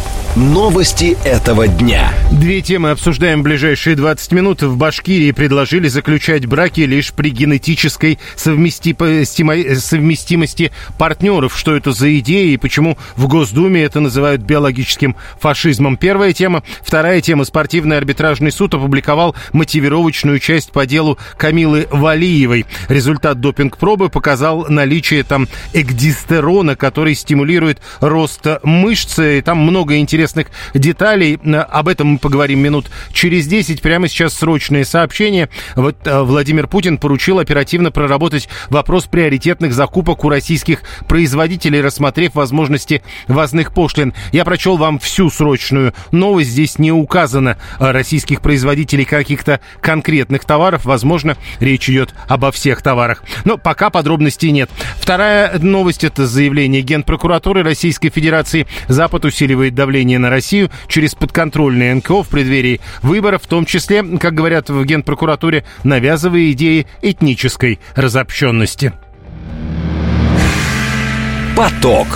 [0.37, 2.13] Новости этого дня.
[2.31, 4.63] Две темы обсуждаем в ближайшие 20 минут.
[4.63, 9.01] В Башкирии предложили заключать браки лишь при генетической совместимости
[10.97, 11.57] партнеров.
[11.57, 15.97] Что это за идея и почему в Госдуме это называют биологическим фашизмом?
[15.97, 16.63] Первая тема.
[16.81, 17.43] Вторая тема.
[17.43, 22.65] Спортивный арбитражный суд опубликовал мотивировочную часть по делу Камилы Валиевой.
[22.87, 29.39] Результат допинг-пробы показал наличие там экдистерона, который стимулирует рост мышцы.
[29.39, 31.39] И там много интересного интересных деталей.
[31.69, 33.81] Об этом мы поговорим минут через 10.
[33.81, 35.49] Прямо сейчас срочные сообщения.
[35.75, 43.01] Вот э, Владимир Путин поручил оперативно проработать вопрос приоритетных закупок у российских производителей, рассмотрев возможности
[43.27, 44.13] ввозных пошлин.
[44.31, 46.51] Я прочел вам всю срочную новость.
[46.51, 50.85] Здесь не указано российских производителей каких-то конкретных товаров.
[50.85, 53.23] Возможно, речь идет обо всех товарах.
[53.45, 54.69] Но пока подробностей нет.
[54.97, 58.67] Вторая новость– это заявление Генпрокуратуры Российской Федерации.
[58.87, 64.03] Запад усиливает давление давление на Россию через подконтрольные НКО в преддверии выборов, в том числе,
[64.17, 68.93] как говорят в Генпрокуратуре, навязывая идеи этнической разобщенности.
[71.55, 72.07] Поток.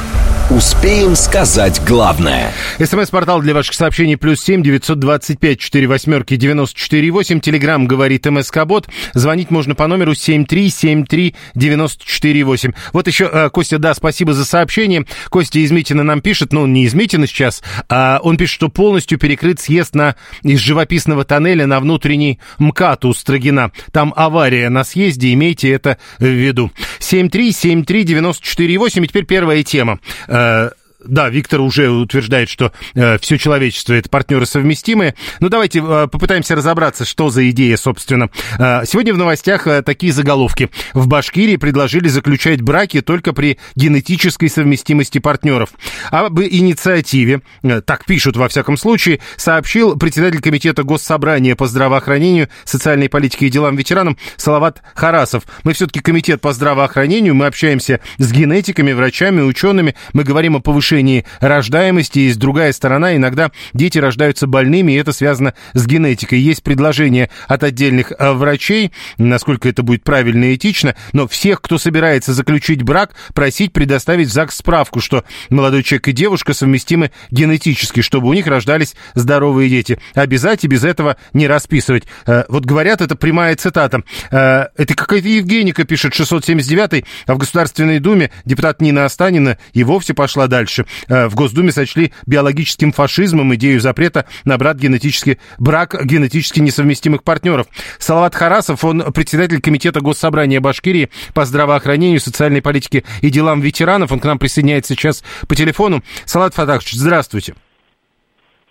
[0.52, 2.52] Успеем сказать главное.
[2.78, 7.40] СМС-портал для ваших сообщений плюс семь девятьсот двадцать пять четыре восьмерки девяносто четыре восемь.
[7.40, 8.88] Телеграмм говорит МСК Бот.
[9.16, 12.74] Звонить можно по номеру семь три семь три девяносто четыре восемь.
[12.94, 15.06] Вот еще, э, Костя, да, спасибо за сообщение.
[15.32, 19.18] Костя из Митина нам пишет, ну, не из Митина сейчас, а он пишет, что полностью
[19.18, 23.72] перекрыт съезд на, из живописного тоннеля на внутренний МКАД у Строгина.
[23.92, 26.72] Там авария на съезде, имейте это в виду.
[27.00, 29.04] Семь три семь три девяносто четыре восемь.
[29.04, 30.00] И теперь первая тема.
[30.36, 30.70] Э,
[31.08, 35.16] да, Виктор уже утверждает, что э, все человечество это партнеры совместимые.
[35.40, 38.30] Ну, давайте э, попытаемся разобраться, что за идея, собственно.
[38.58, 40.70] Э, сегодня в новостях э, такие заголовки.
[40.94, 45.70] В Башкирии предложили заключать браки только при генетической совместимости партнеров.
[46.12, 53.10] Об инициативе, э, так пишут во всяком случае, сообщил председатель комитета Госсобрания по здравоохранению, социальной
[53.10, 55.44] политике и делам ветеранам Салават Харасов.
[55.64, 60.95] Мы все-таки комитет по здравоохранению, мы общаемся с генетиками, врачами, учеными, мы говорим о повышении
[60.96, 62.20] повышении рождаемости.
[62.20, 63.16] Есть другая сторона.
[63.16, 66.40] Иногда дети рождаются больными, и это связано с генетикой.
[66.40, 71.78] Есть предложение от отдельных э, врачей, насколько это будет правильно и этично, но всех, кто
[71.78, 78.02] собирается заключить брак, просить предоставить в ЗАГС справку, что молодой человек и девушка совместимы генетически,
[78.02, 80.00] чтобы у них рождались здоровые дети.
[80.14, 82.06] Обязать и без этого не расписывать.
[82.26, 84.04] Э, вот говорят, это прямая цитата.
[84.32, 90.14] Э, это какая-то Евгеника пишет, 679 а в Государственной Думе депутат Нина Останина и вовсе
[90.14, 90.85] пошла дальше.
[91.08, 97.68] Э, в Госдуме сочли биологическим фашизмом идею запрета на брат генетически, брак генетически несовместимых партнеров.
[98.00, 104.12] Салават Харасов, он председатель Комитета Госсобрания Башкирии по здравоохранению, социальной политике и делам ветеранов.
[104.12, 106.04] Он к нам присоединяется сейчас по телефону.
[106.26, 107.56] Салават Фатахович, здравствуйте.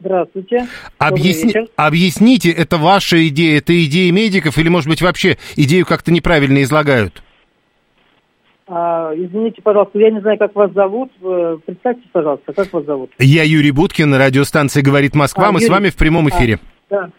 [0.00, 0.66] Здравствуйте.
[0.98, 1.54] Объясни...
[1.76, 7.22] Объясните, это ваша идея, это идея медиков или, может быть, вообще идею как-то неправильно излагают?
[8.66, 11.10] А, извините, пожалуйста, я не знаю, как вас зовут.
[11.66, 13.10] Представьте, пожалуйста, как вас зовут?
[13.18, 15.48] Я Юрий Буткин, радиостанция «Говорит Москва».
[15.48, 15.66] А, Мы Юрий...
[15.66, 16.54] с вами в прямом эфире.
[16.54, 16.58] А,
[16.90, 17.10] да.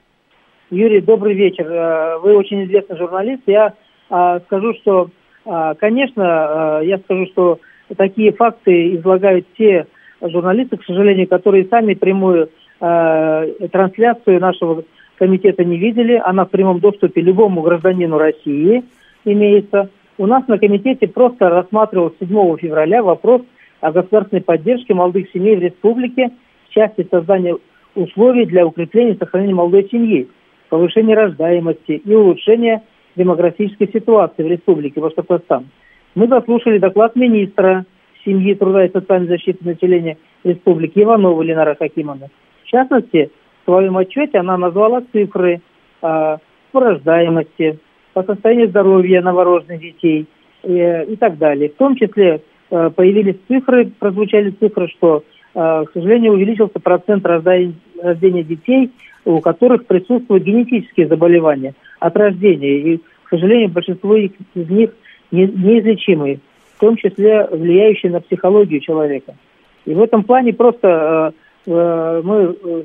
[0.71, 1.67] Юрий, добрый вечер.
[1.67, 3.43] Э, вы очень известный журналист.
[3.45, 3.73] Я
[4.09, 5.09] а, скажу, что,
[5.45, 7.59] а, конечно, а, я скажу, что
[7.95, 9.85] такие факты излагают те
[10.21, 14.83] журналисты, к сожалению, которые сами прямую э, трансляцию нашего
[15.19, 16.19] комитета не видели.
[16.23, 18.83] Она в прямом доступе любому гражданину России
[19.23, 19.89] имеется.
[20.17, 23.41] У нас на комитете просто рассматривал 7 февраля вопрос
[23.81, 26.31] о государственной поддержке молодых семей в республике
[26.69, 27.57] в части создания
[27.95, 30.29] условий для укрепления и сохранения молодой семьи,
[30.69, 32.83] повышения рождаемости и улучшения
[33.17, 35.67] демографической ситуации в республике Башкортостан.
[36.15, 37.85] Мы заслушали доклад министра
[38.23, 42.29] семьи, труда и социальной защиты населения республики Иванова Ленара Хакимовна.
[42.63, 45.61] В частности, в своем отчете она назвала цифры
[46.01, 46.37] э,
[46.71, 47.79] по рождаемости,
[48.15, 50.25] по состоянию здоровья новорожденных детей
[50.63, 51.69] э, и так далее.
[51.69, 55.23] В том числе э, появились цифры, прозвучали цифры, что,
[55.53, 58.89] э, к сожалению, увеличился процент рождения, рождения детей,
[59.25, 62.77] у которых присутствуют генетические заболевания от рождения.
[62.77, 64.91] И, к сожалению, большинство из них
[65.31, 66.39] не, неизлечимые,
[66.77, 69.35] в том числе влияющие на психологию человека.
[69.83, 71.33] И в этом плане просто
[71.67, 72.83] э, э, мы э,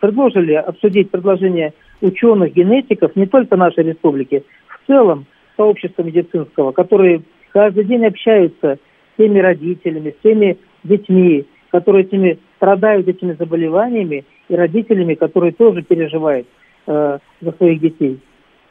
[0.00, 4.44] предложили обсудить предложение ученых-генетиков не только нашей республики,
[4.86, 7.22] целом сообщества медицинского, которые
[7.52, 14.54] каждый день общаются с теми родителями, с теми детьми, которые этими страдают этими заболеваниями, и
[14.54, 16.46] родителями, которые тоже переживают
[16.86, 18.20] э, за своих детей.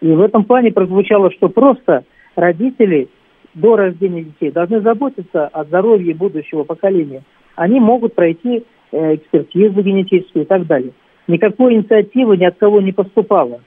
[0.01, 3.09] И в этом плане прозвучало, что просто родители
[3.53, 7.23] до рождения детей должны заботиться о здоровье будущего поколения–
[7.55, 10.91] они могут пройти э, экспертизу генетическую и так далее.
[11.27, 13.61] Никакой инициативы ни от кого не поступало.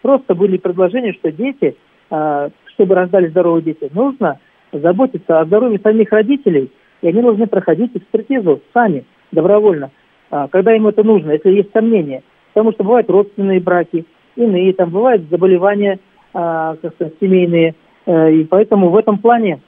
[0.00, 1.76] Просто были предложения, что дети,
[2.12, 4.38] чтобы рождали здоровые дети, нужно
[4.72, 6.70] заботиться о здоровье самих родителей,
[7.02, 9.90] и они должны проходить экспертизу сами, добровольно,
[10.30, 12.22] э, когда им это нужно, если есть сомнения.
[12.52, 14.04] Потому что бывают родственные браки,
[14.36, 15.98] иные, там бывают заболевания
[16.34, 17.74] э, как семейные,
[18.06, 19.60] э, и поэтому в этом плане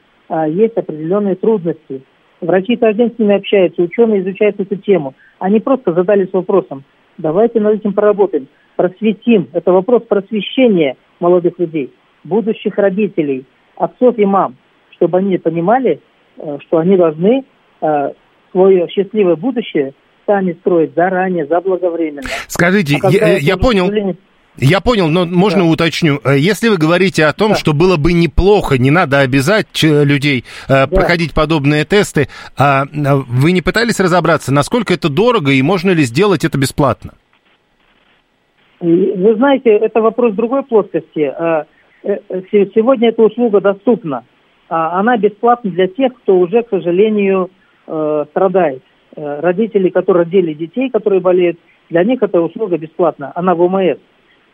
[0.48, 2.02] есть определенные трудности.
[2.40, 5.14] Врачи каждый день с ними общаются, ученые изучают эту тему.
[5.38, 6.83] Они просто задались вопросом,
[7.18, 9.48] давайте над этим поработаем, просветим.
[9.52, 11.92] Это вопрос просвещения молодых людей,
[12.24, 13.44] будущих родителей,
[13.76, 14.56] отцов и мам,
[14.90, 16.00] чтобы они понимали,
[16.38, 17.44] э, что они должны
[17.80, 18.12] э,
[18.50, 19.94] свое счастливое будущее
[20.26, 22.28] сами строить заранее, заблаговременно.
[22.48, 23.90] Скажите, а я, я понял.
[24.56, 25.68] Я понял, но можно да.
[25.68, 26.20] уточню.
[26.24, 27.54] Э, если вы говорите о том, да.
[27.56, 30.87] что было бы неплохо, не надо обязать людей э, да.
[30.87, 36.44] проходить подобные тесты, а вы не пытались разобраться, насколько это дорого и можно ли сделать
[36.44, 37.14] это бесплатно?
[38.80, 41.32] Вы знаете, это вопрос другой плоскости.
[42.04, 42.42] А, э,
[42.74, 44.24] сегодня эта услуга доступна.
[44.68, 47.50] А она бесплатна для тех, кто уже, к сожалению,
[48.30, 48.82] страдает.
[49.14, 51.58] Родители, которые родили детей, которые болеют,
[51.90, 53.30] для них эта услуга бесплатна.
[53.34, 53.98] Она в ОМС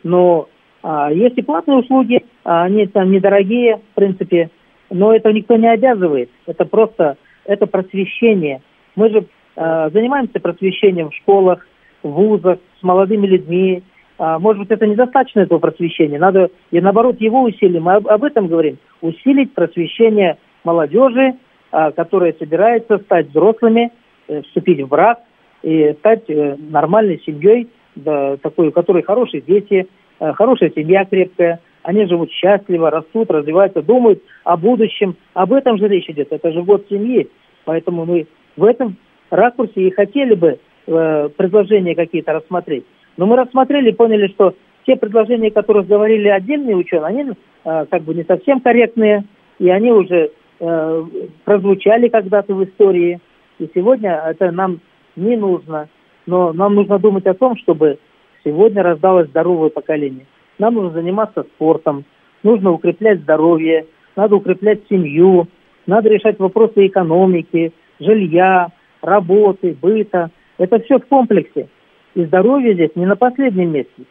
[0.03, 0.49] но
[0.83, 4.51] а, есть и платные услуги, а, они там недорогие, в принципе,
[4.91, 6.31] но это никто не обязывает.
[6.47, 8.63] Это просто, это просвещение.
[8.97, 11.67] Мы же занимаемся просвещением в школах,
[12.03, 13.83] в вузах, с молодыми людьми.
[14.21, 16.19] А, может быть, это недостаточно этого просвещения.
[16.19, 17.85] Надо, и наоборот, его усилим.
[17.85, 18.77] Мы об, об этом говорим.
[19.01, 21.37] Усилить просвещение молодежи,
[21.73, 23.91] а, которая собирается стать взрослыми,
[24.29, 25.21] э, вступить в брак
[25.63, 29.89] и стать э, нормальной семьей, да, такой, у которой хорошие дети,
[30.21, 35.17] э, хорошая семья крепкая, они живут счастливо, растут, развиваются, думают о будущем.
[35.33, 36.31] Об этом же речь идет.
[36.31, 37.31] Это же год семьи.
[37.65, 38.27] Поэтому мы
[38.59, 38.97] в этом
[39.31, 42.85] ракурсе и хотели бы э, предложения какие-то рассмотреть.
[43.21, 44.55] Но мы рассмотрели и поняли, что
[44.87, 47.25] те предложения, которые говорили отдельные ученые, они
[47.65, 49.25] э, как бы не совсем корректные,
[49.59, 51.05] и они уже э,
[51.45, 53.21] прозвучали когда-то в истории.
[53.59, 54.81] И сегодня это нам
[55.17, 55.91] не нужно.
[56.25, 57.99] Но нам нужно думать о том, чтобы
[58.43, 60.25] сегодня рождалось здоровое поколение.
[60.59, 62.07] Нам нужно заниматься спортом,
[62.43, 63.85] нужно укреплять здоровье,
[64.17, 65.47] надо укреплять семью,
[65.87, 68.69] надо решать вопросы экономики, жилья,
[69.03, 70.31] работы, быта.
[70.57, 71.69] Это все в комплексе.
[72.15, 74.03] И здоровье здесь не на последнем месте.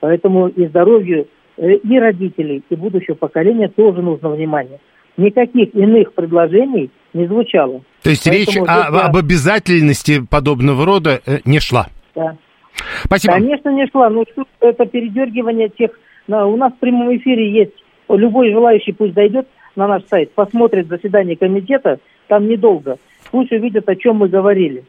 [0.00, 1.26] Поэтому и здоровью
[1.56, 4.78] э, и родителей, и будущего поколения тоже нужно внимание.
[5.16, 7.82] Никаких иных предложений не звучало.
[8.02, 9.06] То есть Поэтому речь о, я...
[9.06, 11.88] об обязательности подобного рода э, не шла?
[12.14, 12.36] Да.
[13.04, 13.34] Спасибо.
[13.34, 14.08] Конечно, не шла.
[14.10, 14.24] Но
[14.60, 15.90] это передергивание тех...
[16.28, 17.72] У нас в прямом эфире есть...
[18.08, 22.98] Любой желающий пусть зайдет на наш сайт, посмотрит заседание комитета, там недолго.
[23.30, 24.84] Пусть увидят, о чем мы говорили.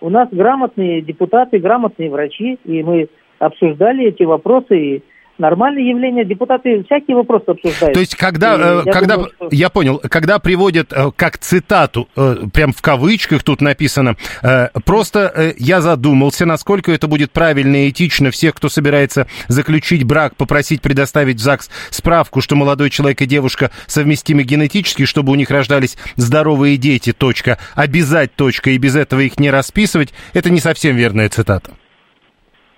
[0.00, 3.08] У нас грамотные депутаты, грамотные врачи, и мы
[3.38, 5.02] обсуждали эти вопросы, и
[5.40, 6.24] нормальное явление.
[6.24, 7.94] Депутаты всякие вопросы обсуждают.
[7.94, 9.48] То есть, когда, и, э, я, когда думаю, что...
[9.50, 14.16] я понял, когда приводят э, как цитату, э, прям в кавычках тут написано,
[14.84, 20.82] просто я задумался, насколько это будет правильно и этично всех, кто собирается заключить брак, попросить
[20.82, 25.96] предоставить в ЗАГС справку, что молодой человек и девушка совместимы генетически, чтобы у них рождались
[26.16, 27.58] здоровые дети, точка.
[27.74, 31.72] Обязать, точка, и без этого их не расписывать, это не совсем верная цитата.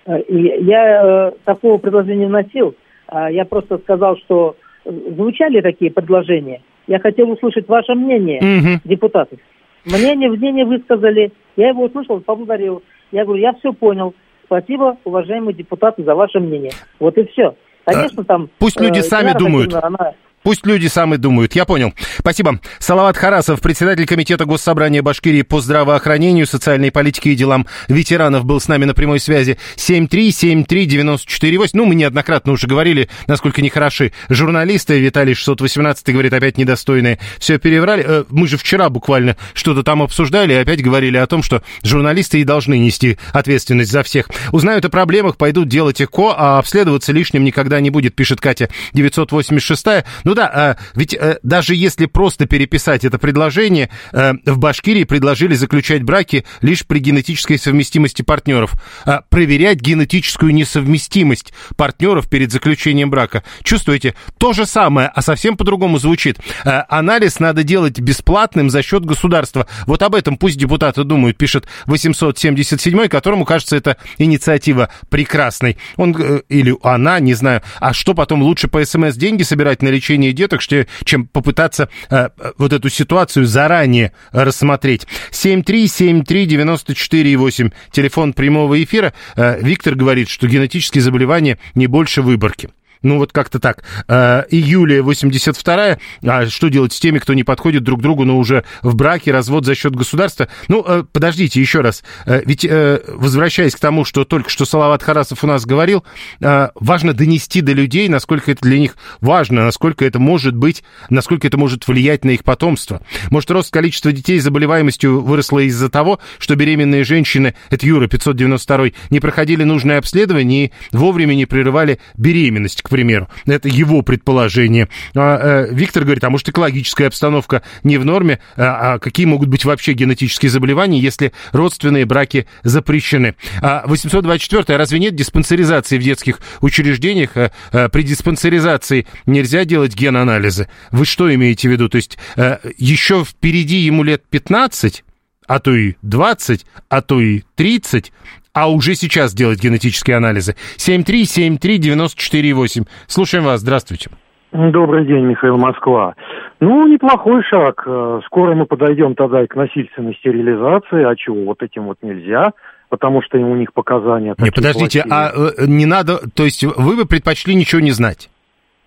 [0.05, 2.75] Э, я э, такого предложения вносил.
[3.07, 6.61] А я просто сказал, что звучали такие предложения.
[6.87, 8.81] Я хотел услышать ваше мнение, угу.
[8.83, 9.39] депутатов.
[9.85, 11.31] Мнение, мнение высказали.
[11.55, 12.83] Я его услышал, поблагодарил.
[13.11, 14.13] Я говорю, я все понял.
[14.45, 16.71] Спасибо, уважаемые депутаты, за ваше мнение.
[16.99, 17.55] Вот и все.
[17.85, 18.49] Конечно, там...
[18.59, 19.73] Пусть люди э, сами думают.
[19.73, 20.13] Она
[20.43, 21.55] Пусть люди сами думают.
[21.55, 21.93] Я понял.
[22.19, 22.59] Спасибо.
[22.79, 28.67] Салават Харасов, председатель Комитета Госсобрания Башкирии по здравоохранению, социальной политике и делам ветеранов, был с
[28.67, 29.57] нами на прямой связи.
[29.77, 31.69] 7373948.
[31.73, 34.99] Ну, мы неоднократно уже говорили, насколько нехороши журналисты.
[34.99, 37.19] Виталий 618 говорит, опять недостойные.
[37.39, 38.03] Все переврали.
[38.05, 42.41] Э, мы же вчера буквально что-то там обсуждали и опять говорили о том, что журналисты
[42.41, 44.29] и должны нести ответственность за всех.
[44.51, 49.85] Узнают о проблемах, пойдут делать ЭКО, а обследоваться лишним никогда не будет, пишет Катя 986.
[50.23, 55.03] Ну, ну да, а, ведь э, даже если просто переписать это предложение, э, в Башкирии
[55.03, 58.73] предложили заключать браки лишь при генетической совместимости партнеров.
[59.05, 63.43] А проверять генетическую несовместимость партнеров перед заключением брака.
[63.61, 64.15] Чувствуете?
[64.39, 66.39] То же самое, а совсем по-другому звучит.
[66.65, 69.67] Э, анализ надо делать бесплатным за счет государства.
[69.85, 75.77] Вот об этом пусть депутаты думают, пишет 877, которому кажется эта инициатива прекрасной.
[75.95, 76.11] Он
[76.49, 77.61] или она, не знаю.
[77.79, 82.29] А что потом лучше по СМС деньги собирать на лечение рождения деток, чем попытаться э,
[82.57, 85.05] вот эту ситуацию заранее рассмотреть.
[85.31, 89.13] 7373948, телефон прямого эфира.
[89.35, 92.69] Э, Виктор говорит, что генетические заболевания не больше выборки.
[93.03, 93.83] Ну, вот как-то так.
[94.07, 95.99] Э, июля 82-я.
[96.23, 99.65] А что делать с теми, кто не подходит друг другу, но уже в браке, развод
[99.65, 100.47] за счет государства?
[100.69, 102.03] Ну, э, подождите еще раз.
[102.25, 106.03] Э, ведь, э, возвращаясь к тому, что только что Салават Харасов у нас говорил,
[106.39, 111.57] важно донести до людей, насколько это для них важно, насколько это может быть, насколько это
[111.57, 113.01] может влиять на их потомство.
[113.29, 118.91] Может, рост количества детей с заболеваемостью выросло из-за того, что беременные женщины, это Юра 592
[119.09, 123.27] не проходили нужное обследование и вовремя не прерывали беременность, к примеру.
[123.47, 124.87] Это его предположение.
[125.15, 128.37] А, э, Виктор говорит, а может экологическая обстановка не в норме?
[128.55, 133.33] А, а какие могут быть вообще генетические заболевания, если родственные браки запрещены?
[133.63, 134.77] А 824.
[134.77, 137.31] Разве нет диспансеризации в детских учреждениях?
[137.35, 140.67] А, а, при диспансеризации нельзя делать генанализы?
[140.91, 141.89] Вы что имеете в виду?
[141.89, 145.03] То есть а, еще впереди ему лет 15?
[145.47, 148.11] а то и 20, а то и 30,
[148.53, 150.55] а уже сейчас делать генетические анализы.
[150.77, 152.87] 7373948.
[153.07, 153.61] Слушаем вас.
[153.61, 154.11] Здравствуйте.
[154.51, 156.13] Добрый день, Михаил Москва.
[156.59, 157.81] Ну, неплохой шаг.
[157.87, 161.03] Э, скоро мы подойдем тогда и к насильственной стерилизации.
[161.03, 162.51] А чего, вот этим вот нельзя,
[162.89, 164.35] потому что у них показания...
[164.37, 165.11] Не, подождите, плохие.
[165.11, 166.19] а э, не надо...
[166.35, 168.29] То есть вы бы предпочли ничего не знать?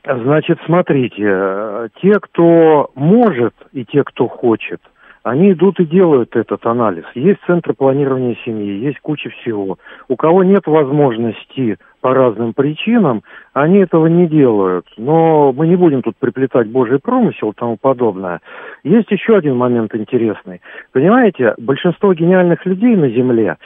[0.05, 4.81] Значит, смотрите, э, те, кто может и те, кто хочет–
[5.27, 7.05] они идут и делают этот анализ.
[7.16, 9.77] Есть центры планирования семьи, есть куча всего.
[10.07, 14.87] У кого нет возможности по разным причинам, они этого не делают.
[14.97, 18.41] Но мы не будем тут приплетать Божий промысел и тому подобное.
[18.85, 20.61] Есть еще один момент интересный.
[20.93, 23.57] Понимаете, большинство гениальных людей на Земле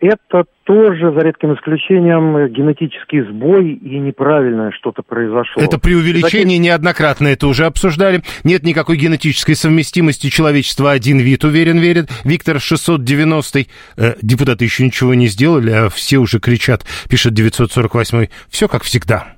[0.00, 5.62] это тоже, за редким исключением, генетический сбой и неправильное что-то произошло.
[5.62, 8.22] Это преувеличение неоднократно, это уже обсуждали.
[8.44, 10.90] Нет никакой генетической совместимости человечества.
[10.90, 12.10] Один вид, уверен, верит.
[12.24, 13.60] Виктор 690
[13.96, 19.37] э, депутаты еще ничего не сделали, а все уже кричат, пишет 948 Все как всегда.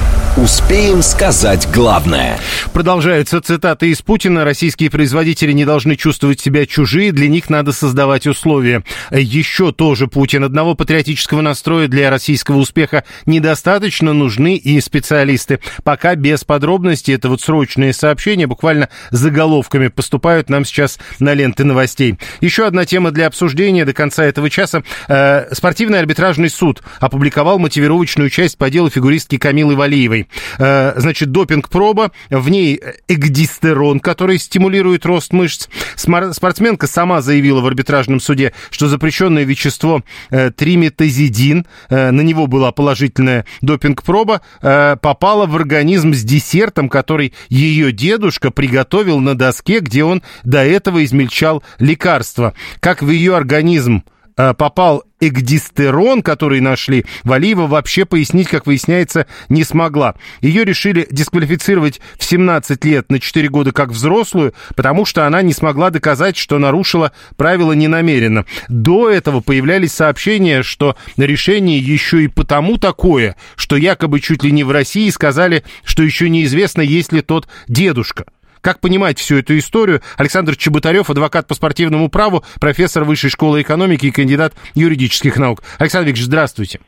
[0.37, 2.39] Успеем сказать главное.
[2.71, 4.45] Продолжаются цитаты из Путина.
[4.45, 8.81] Российские производители не должны чувствовать себя чужие, для них надо создавать условия.
[9.11, 10.45] Еще тоже Путин.
[10.45, 15.59] Одного патриотического настроя для российского успеха недостаточно, нужны и специалисты.
[15.83, 22.17] Пока без подробностей, это вот срочные сообщения, буквально заголовками поступают нам сейчас на ленты новостей.
[22.39, 24.83] Еще одна тема для обсуждения до конца этого часа.
[25.09, 30.20] Э, спортивный арбитражный суд опубликовал мотивировочную часть по делу фигуристки Камилы Валиевой.
[30.59, 35.67] Э, значит, допинг-проба, в ней экдистерон, который стимулирует рост мышц.
[35.95, 42.71] Спортсменка сама заявила в арбитражном суде, что запрещенное вещество э, триметазидин, э, на него была
[42.71, 50.21] положительная допинг-проба, попала в организм с десертом, который ее дедушка приготовил на доске, где он
[50.43, 52.53] до этого измельчал лекарства.
[52.79, 54.03] Как в ее организм
[54.35, 60.15] попал экдистерон, который нашли, Валиева вообще пояснить, как выясняется, не смогла.
[60.41, 65.53] Ее решили дисквалифицировать в 17 лет на 4 года как взрослую, потому что она не
[65.53, 68.45] смогла доказать, что нарушила правила ненамеренно.
[68.67, 74.63] До этого появлялись сообщения, что решение еще и потому такое, что якобы чуть ли не
[74.63, 78.25] в России сказали, что еще неизвестно, есть ли тот дедушка.
[78.61, 80.01] Как понимать всю эту историю?
[80.17, 85.63] Александр Чеботарев, адвокат по спортивному праву, профессор Высшей школы экономики и кандидат юридических наук.
[85.79, 86.79] Александр Викторович, здравствуйте.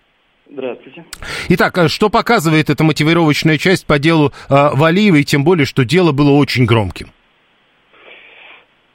[0.51, 1.03] Здравствуйте.
[1.49, 6.11] Итак, а что показывает эта мотивировочная часть по делу э, Валиевой, тем более, что дело
[6.11, 7.07] было очень громким?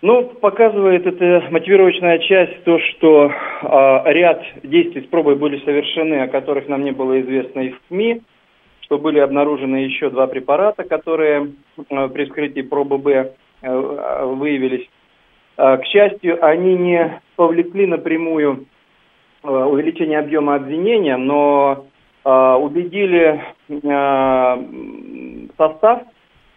[0.01, 6.29] Ну, показывает эта мотивировочная часть то, что э, ряд действий с пробой были совершены, о
[6.29, 8.23] которых нам не было известно из СМИ
[8.89, 14.89] что были обнаружены еще два препарата, которые э, при вскрытии пробы Б э, выявились.
[15.59, 18.65] Э, к счастью, они не повлекли напрямую
[19.43, 21.87] увеличение объема обвинения, но
[22.25, 23.41] убедили
[25.57, 26.03] состав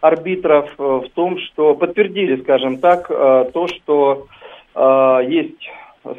[0.00, 4.26] арбитров в том, что подтвердили, скажем так, то, что
[5.22, 5.70] есть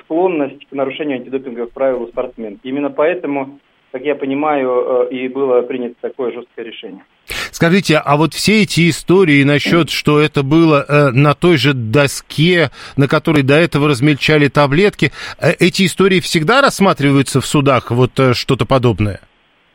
[0.04, 2.66] склонность к нарушению антидопинговых правил у спортсменки.
[2.66, 3.60] Именно поэтому
[3.94, 7.04] как я понимаю, э, и было принято такое жесткое решение.
[7.52, 12.72] Скажите, а вот все эти истории насчет, что это было э, на той же доске,
[12.98, 18.66] на которой до этого размельчали таблетки, э, эти истории всегда рассматриваются в судах, вот что-то
[18.66, 19.20] подобное?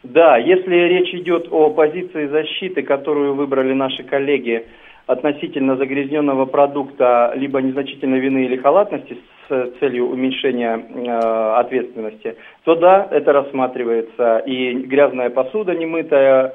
[0.02, 4.64] Да, если речь идет о позиции защиты, которую выбрали наши коллеги
[5.08, 9.16] относительно загрязненного продукта либо незначительной вины или халатности
[9.48, 14.38] с целью уменьшения э, ответственности, то да, это рассматривается.
[14.46, 16.52] И грязная посуда немытая, э,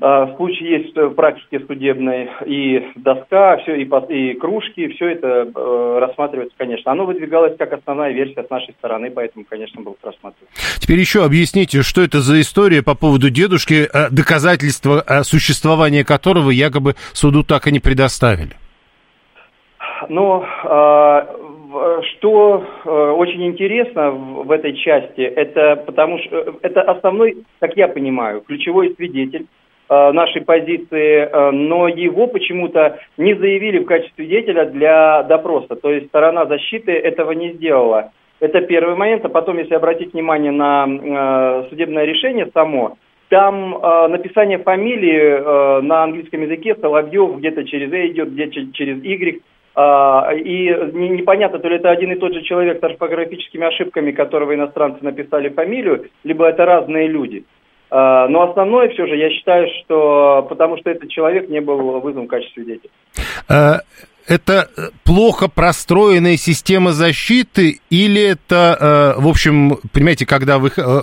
[0.00, 5.98] в случае есть в практике судебной и доска, все, и, и кружки, все это э,
[6.00, 6.90] рассматривается, конечно.
[6.90, 10.50] Оно выдвигалось как основная версия с нашей стороны, поэтому, конечно, было рассматривать.
[10.80, 16.50] Теперь еще объясните, что это за история по поводу дедушки, э, доказательства э, существования которого
[16.50, 18.52] якобы суду так и не предоставили?
[20.08, 21.26] Ну, э,
[22.02, 27.76] что э, очень интересно в, в этой части, это потому что э, это основной, как
[27.76, 34.24] я понимаю, ключевой свидетель э, нашей позиции, э, но его почему-то не заявили в качестве
[34.24, 35.76] свидетеля для допроса.
[35.76, 38.12] То есть сторона защиты этого не сделала.
[38.40, 39.24] Это первый момент.
[39.24, 42.96] А потом, если обратить внимание на э, судебное решение само,
[43.28, 49.02] там э, написание фамилии э, на английском языке Соловьев где-то через «э» идет, где-то через
[49.02, 49.42] «y».
[49.76, 54.54] А, и непонятно, то ли это один и тот же человек с орфографическими ошибками, которого
[54.54, 57.44] иностранцы написали фамилию, либо это разные люди.
[57.96, 62.24] А, но основное все же, я считаю, что потому что этот человек не был вызван
[62.24, 62.90] в качестве свидетеля.
[63.48, 63.82] А,
[64.26, 71.02] это э, плохо простроенная система защиты или это, э, в общем, понимаете, когда вы, э,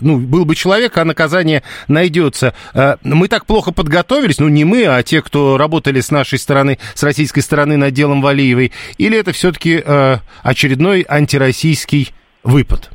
[0.00, 2.52] ну, был бы человек, а наказание найдется.
[3.04, 7.04] Мы так плохо подготовились, ну, не мы, а те, кто работали с нашей стороны, с
[7.04, 9.80] российской стороны над делом Валиевой, или это все-таки
[10.42, 12.12] очередной антироссийский
[12.42, 12.90] выпад?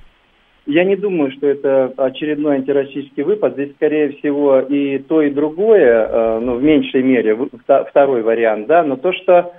[0.70, 3.53] Я не думаю, что это очередной антироссийский выпад.
[3.53, 7.36] Здесь, скорее всего, и то, и другое, ну, в меньшей мере,
[7.89, 9.51] второй вариант, да, но то, что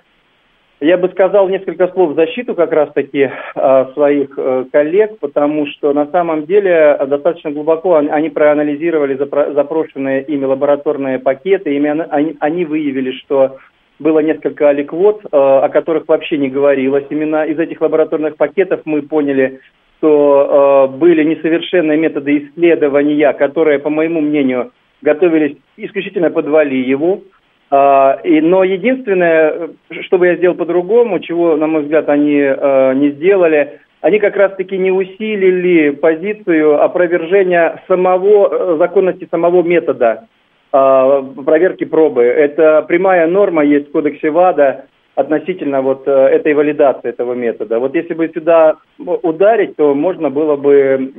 [0.80, 5.92] я бы сказал несколько слов в защиту как раз-таки э, своих э, коллег, потому что
[5.92, 12.06] на самом деле достаточно глубоко они, проанализировали запро- запрошенные ими лабораторные пакеты, ими
[12.40, 13.58] они, выявили, что
[13.98, 17.04] было несколько аликвот, э, о которых вообще не говорилось.
[17.11, 19.61] Именно из этих лабораторных пакетов мы поняли,
[20.01, 24.72] что э, были несовершенные методы исследования, которые, по моему мнению,
[25.03, 27.24] готовились исключительно под Валиеву.
[27.70, 29.70] А, и, но единственное,
[30.03, 34.36] что бы я сделал по-другому, чего, на мой взгляд, они э, не сделали, они как
[34.36, 40.26] раз-таки не усилили позицию опровержения самого, э, законности самого метода
[40.72, 42.22] э, проверки пробы.
[42.22, 47.78] Это прямая норма есть в кодексе ВАДА относительно вот э, этой валидации этого метода.
[47.78, 51.12] Вот если бы сюда ударить, то можно было бы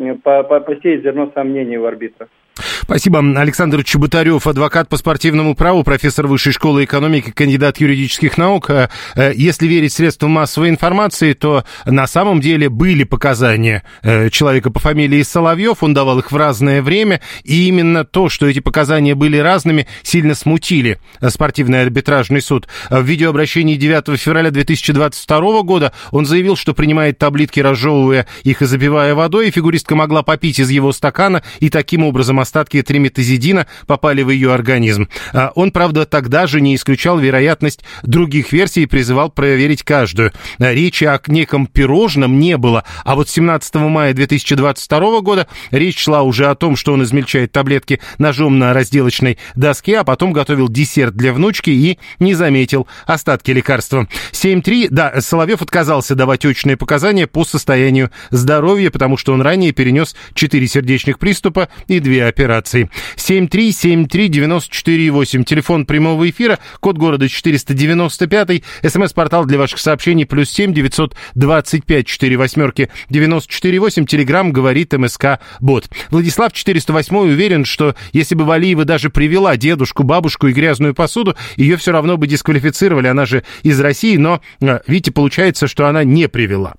[0.66, 2.28] посеять зерно сомнений у арбитра.
[2.84, 3.20] Спасибо.
[3.40, 8.70] Александр Чеботарев, адвокат по спортивному праву, профессор Высшей школы экономики, кандидат юридических наук.
[8.70, 14.72] Э, э, если верить средствам массовой информации, то на самом деле были показания э, человека
[14.72, 19.16] по фамилии Соловьев, он давал их в разное время, и именно то, что эти показания
[19.16, 22.68] были разными, сильно смутили спортивный арбитражный суд.
[22.90, 29.16] В видеообращении 9 февраля 2022 года он заявил, что принимает таблетки, разжевывая их и запивая
[29.16, 34.22] водой, и фигуристка могла попить из его стакана, и таким образом остатки остатки триметазидина попали
[34.22, 35.08] в ее организм.
[35.34, 40.32] А он, правда, тогда же не исключал вероятность других версий и призывал проверить каждую.
[40.58, 46.48] Речи о неком пирожном не было, а вот 17 мая 2022 года речь шла уже
[46.48, 51.34] о том, что он измельчает таблетки ножом на разделочной доске, а потом готовил десерт для
[51.34, 54.08] внучки и не заметил остатки лекарства.
[54.32, 60.16] 7.3, да, Соловьев отказался давать очные показания по состоянию здоровья, потому что он ранее перенес
[60.34, 62.61] 4 сердечных приступа и 2 операции.
[62.66, 72.38] 7373948, телефон прямого эфира, код города 495, смс-портал для ваших сообщений плюс 7 925 4
[72.38, 72.90] восьмерки.
[73.10, 75.90] 948, телеграмм говорит МСК Бот.
[76.10, 81.78] Владислав 408 уверен, что если бы Валиева даже привела дедушку, бабушку и грязную посуду, ее
[81.78, 86.28] все равно бы дисквалифицировали, она же из России, но, э, видите, получается, что она не
[86.28, 86.76] привела.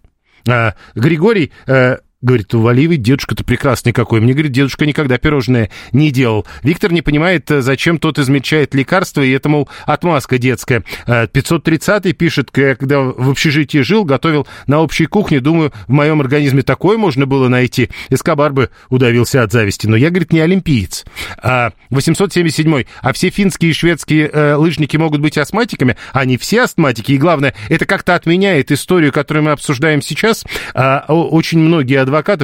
[0.49, 4.21] А, Григорий э, Говорит, у Валиевой дедушка-то прекрасный какой.
[4.21, 6.47] Мне, говорит, дедушка никогда пирожное не делал.
[6.63, 10.85] Виктор не понимает, э, зачем тот измельчает лекарства, и это, мол, отмазка детская.
[11.07, 15.41] 530-й пишет, когда в общежитии жил, готовил на общей кухне.
[15.41, 17.91] Думаю, в моем организме такое можно было найти.
[18.09, 19.89] Эскобар бы удавился от зависти.
[19.89, 21.05] Но я, говорит, не олимпиец.
[21.43, 22.87] 877-й.
[23.01, 25.97] А все финские и шведские э, лыжники могут быть астматиками?
[26.13, 27.13] Они все астматики.
[27.13, 30.45] И главное, это как-то отменяет историю, которую мы обсуждаем сейчас.
[30.75, 31.97] А, очень многие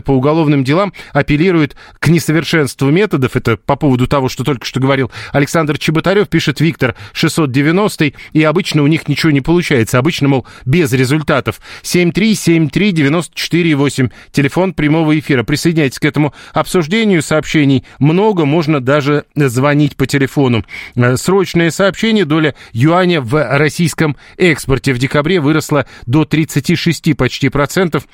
[0.02, 3.36] по уголовным делам апеллируют к несовершенству методов.
[3.36, 8.82] Это по поводу того, что только что говорил Александр Чеботарев, пишет Виктор 690 и обычно
[8.82, 9.98] у них ничего не получается.
[9.98, 11.60] Обычно, мол, без результатов.
[11.82, 15.42] 7373948, телефон прямого эфира.
[15.42, 17.84] Присоединяйтесь к этому обсуждению сообщений.
[17.98, 20.64] Много, можно даже звонить по телефону.
[20.94, 22.24] Э, срочное сообщение.
[22.24, 28.04] Доля юаня в российском экспорте в декабре выросла до 36 почти процентов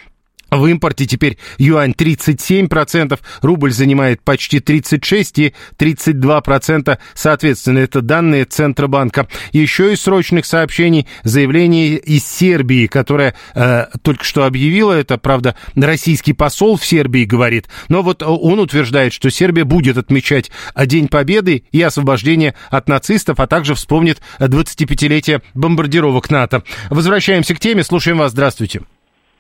[0.57, 9.29] в импорте теперь юань 37%, рубль занимает почти 36 и 32%, соответственно, это данные Центробанка.
[9.53, 16.33] Еще из срочных сообщений заявление из Сербии, которая э, только что объявила, это, правда, российский
[16.33, 21.83] посол в Сербии говорит, но вот он утверждает, что Сербия будет отмечать День Победы и
[21.83, 26.63] освобождения от нацистов, а также вспомнит 25-летие бомбардировок НАТО.
[26.91, 28.83] Возвращаемся к теме, слушаем вас, здравствуйте.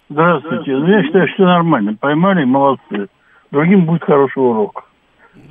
[0.09, 0.73] Здравствуйте.
[0.73, 1.97] Ну, я считаю, что нормально.
[1.99, 3.09] Поймали, молодцы.
[3.51, 4.85] Другим будет хороший урок.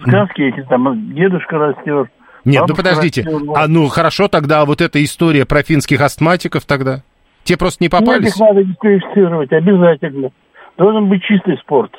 [0.02, 2.10] Сказки эти там, дедушка растет.
[2.46, 3.24] Нет, ну подождите.
[3.24, 7.04] Растет, а ну хорошо, тогда вот эта история про финских астматиков тогда?
[7.44, 8.26] Те просто не попались?
[8.26, 10.30] Нет, их надо дисквалифицировать, обязательно.
[10.78, 11.92] Должен быть чистый спорт.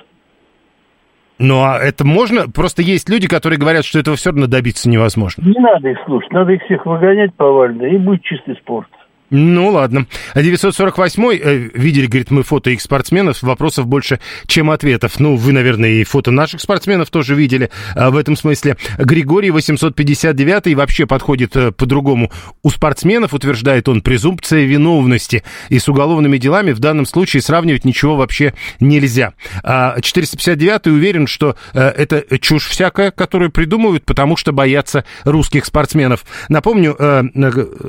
[1.39, 2.49] Ну, а это можно?
[2.49, 5.43] Просто есть люди, которые говорят, что этого все равно добиться невозможно.
[5.43, 8.89] Не надо их слушать, надо их всех выгонять повально, и будет чистый спорт.
[9.31, 10.07] Ну, ладно.
[10.35, 15.19] 948-й, э, видели, говорит, мы фото их спортсменов, вопросов больше, чем ответов.
[15.19, 18.77] Ну, вы, наверное, и фото наших спортсменов тоже видели а, в этом смысле.
[18.99, 22.31] Григорий 859-й вообще подходит э, по-другому.
[22.63, 25.43] У спортсменов, утверждает он, презумпция виновности.
[25.71, 29.33] И с уголовными делами в данном случае сравнивать ничего вообще нельзя.
[29.63, 36.27] А 459-й уверен, что э, это чушь всякая, которую придумывают, потому что боятся русских спортсменов.
[36.51, 37.23] Напомню, э,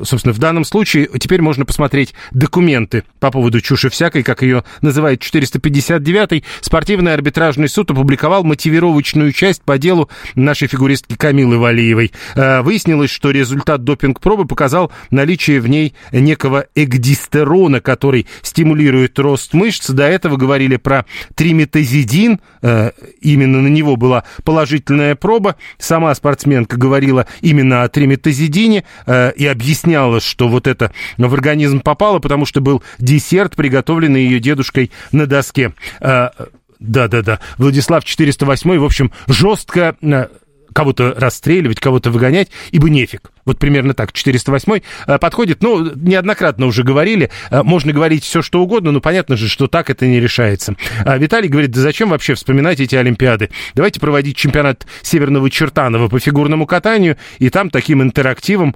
[0.03, 5.23] собственно, в данном случае теперь можно посмотреть документы по поводу чуши всякой, как ее называет
[5.23, 6.43] 459-й.
[6.61, 12.11] Спортивный арбитражный суд опубликовал мотивировочную часть по делу нашей фигуристки Камилы Валиевой.
[12.35, 19.89] Э, выяснилось, что результат допинг-пробы показал наличие в ней некого эгдистерона, который стимулирует рост мышц.
[19.89, 25.55] До этого говорили про триметазидин, э, именно на него была положительная проба.
[25.79, 32.19] Сама спортсменка говорила именно о триметазидине э, и объясняла, что вот это в организм попала,
[32.19, 35.73] потому что был десерт, приготовленный ее дедушкой на доске.
[35.99, 36.31] А,
[36.79, 40.29] да-да-да, Владислав 408, в общем, жестко а,
[40.73, 43.31] кого-то расстреливать, кого-то выгонять, ибо нефиг.
[43.45, 45.63] Вот примерно так, 408 а, подходит.
[45.63, 50.05] Ну, неоднократно уже говорили, можно говорить все, что угодно, но понятно же, что так это
[50.05, 50.75] не решается.
[51.05, 53.49] Виталий говорит, да зачем вообще вспоминать эти Олимпиады?
[53.73, 58.75] Давайте проводить чемпионат Северного Чертанова по фигурному катанию, и там таким интерактивом,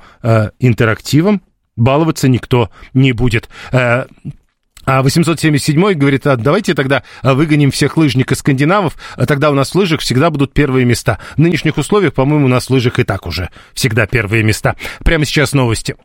[0.59, 1.41] интерактивом,
[1.79, 3.49] баловаться никто не будет.
[3.71, 4.05] Э,
[4.85, 10.01] а 877 говорит, а давайте тогда выгоним всех лыжников-скандинавов, а тогда у нас в лыжах
[10.01, 11.19] всегда будут первые места.
[11.35, 14.75] В нынешних условиях, по-моему, у нас в лыжах и так уже всегда первые места.
[15.03, 15.95] Прямо сейчас новости.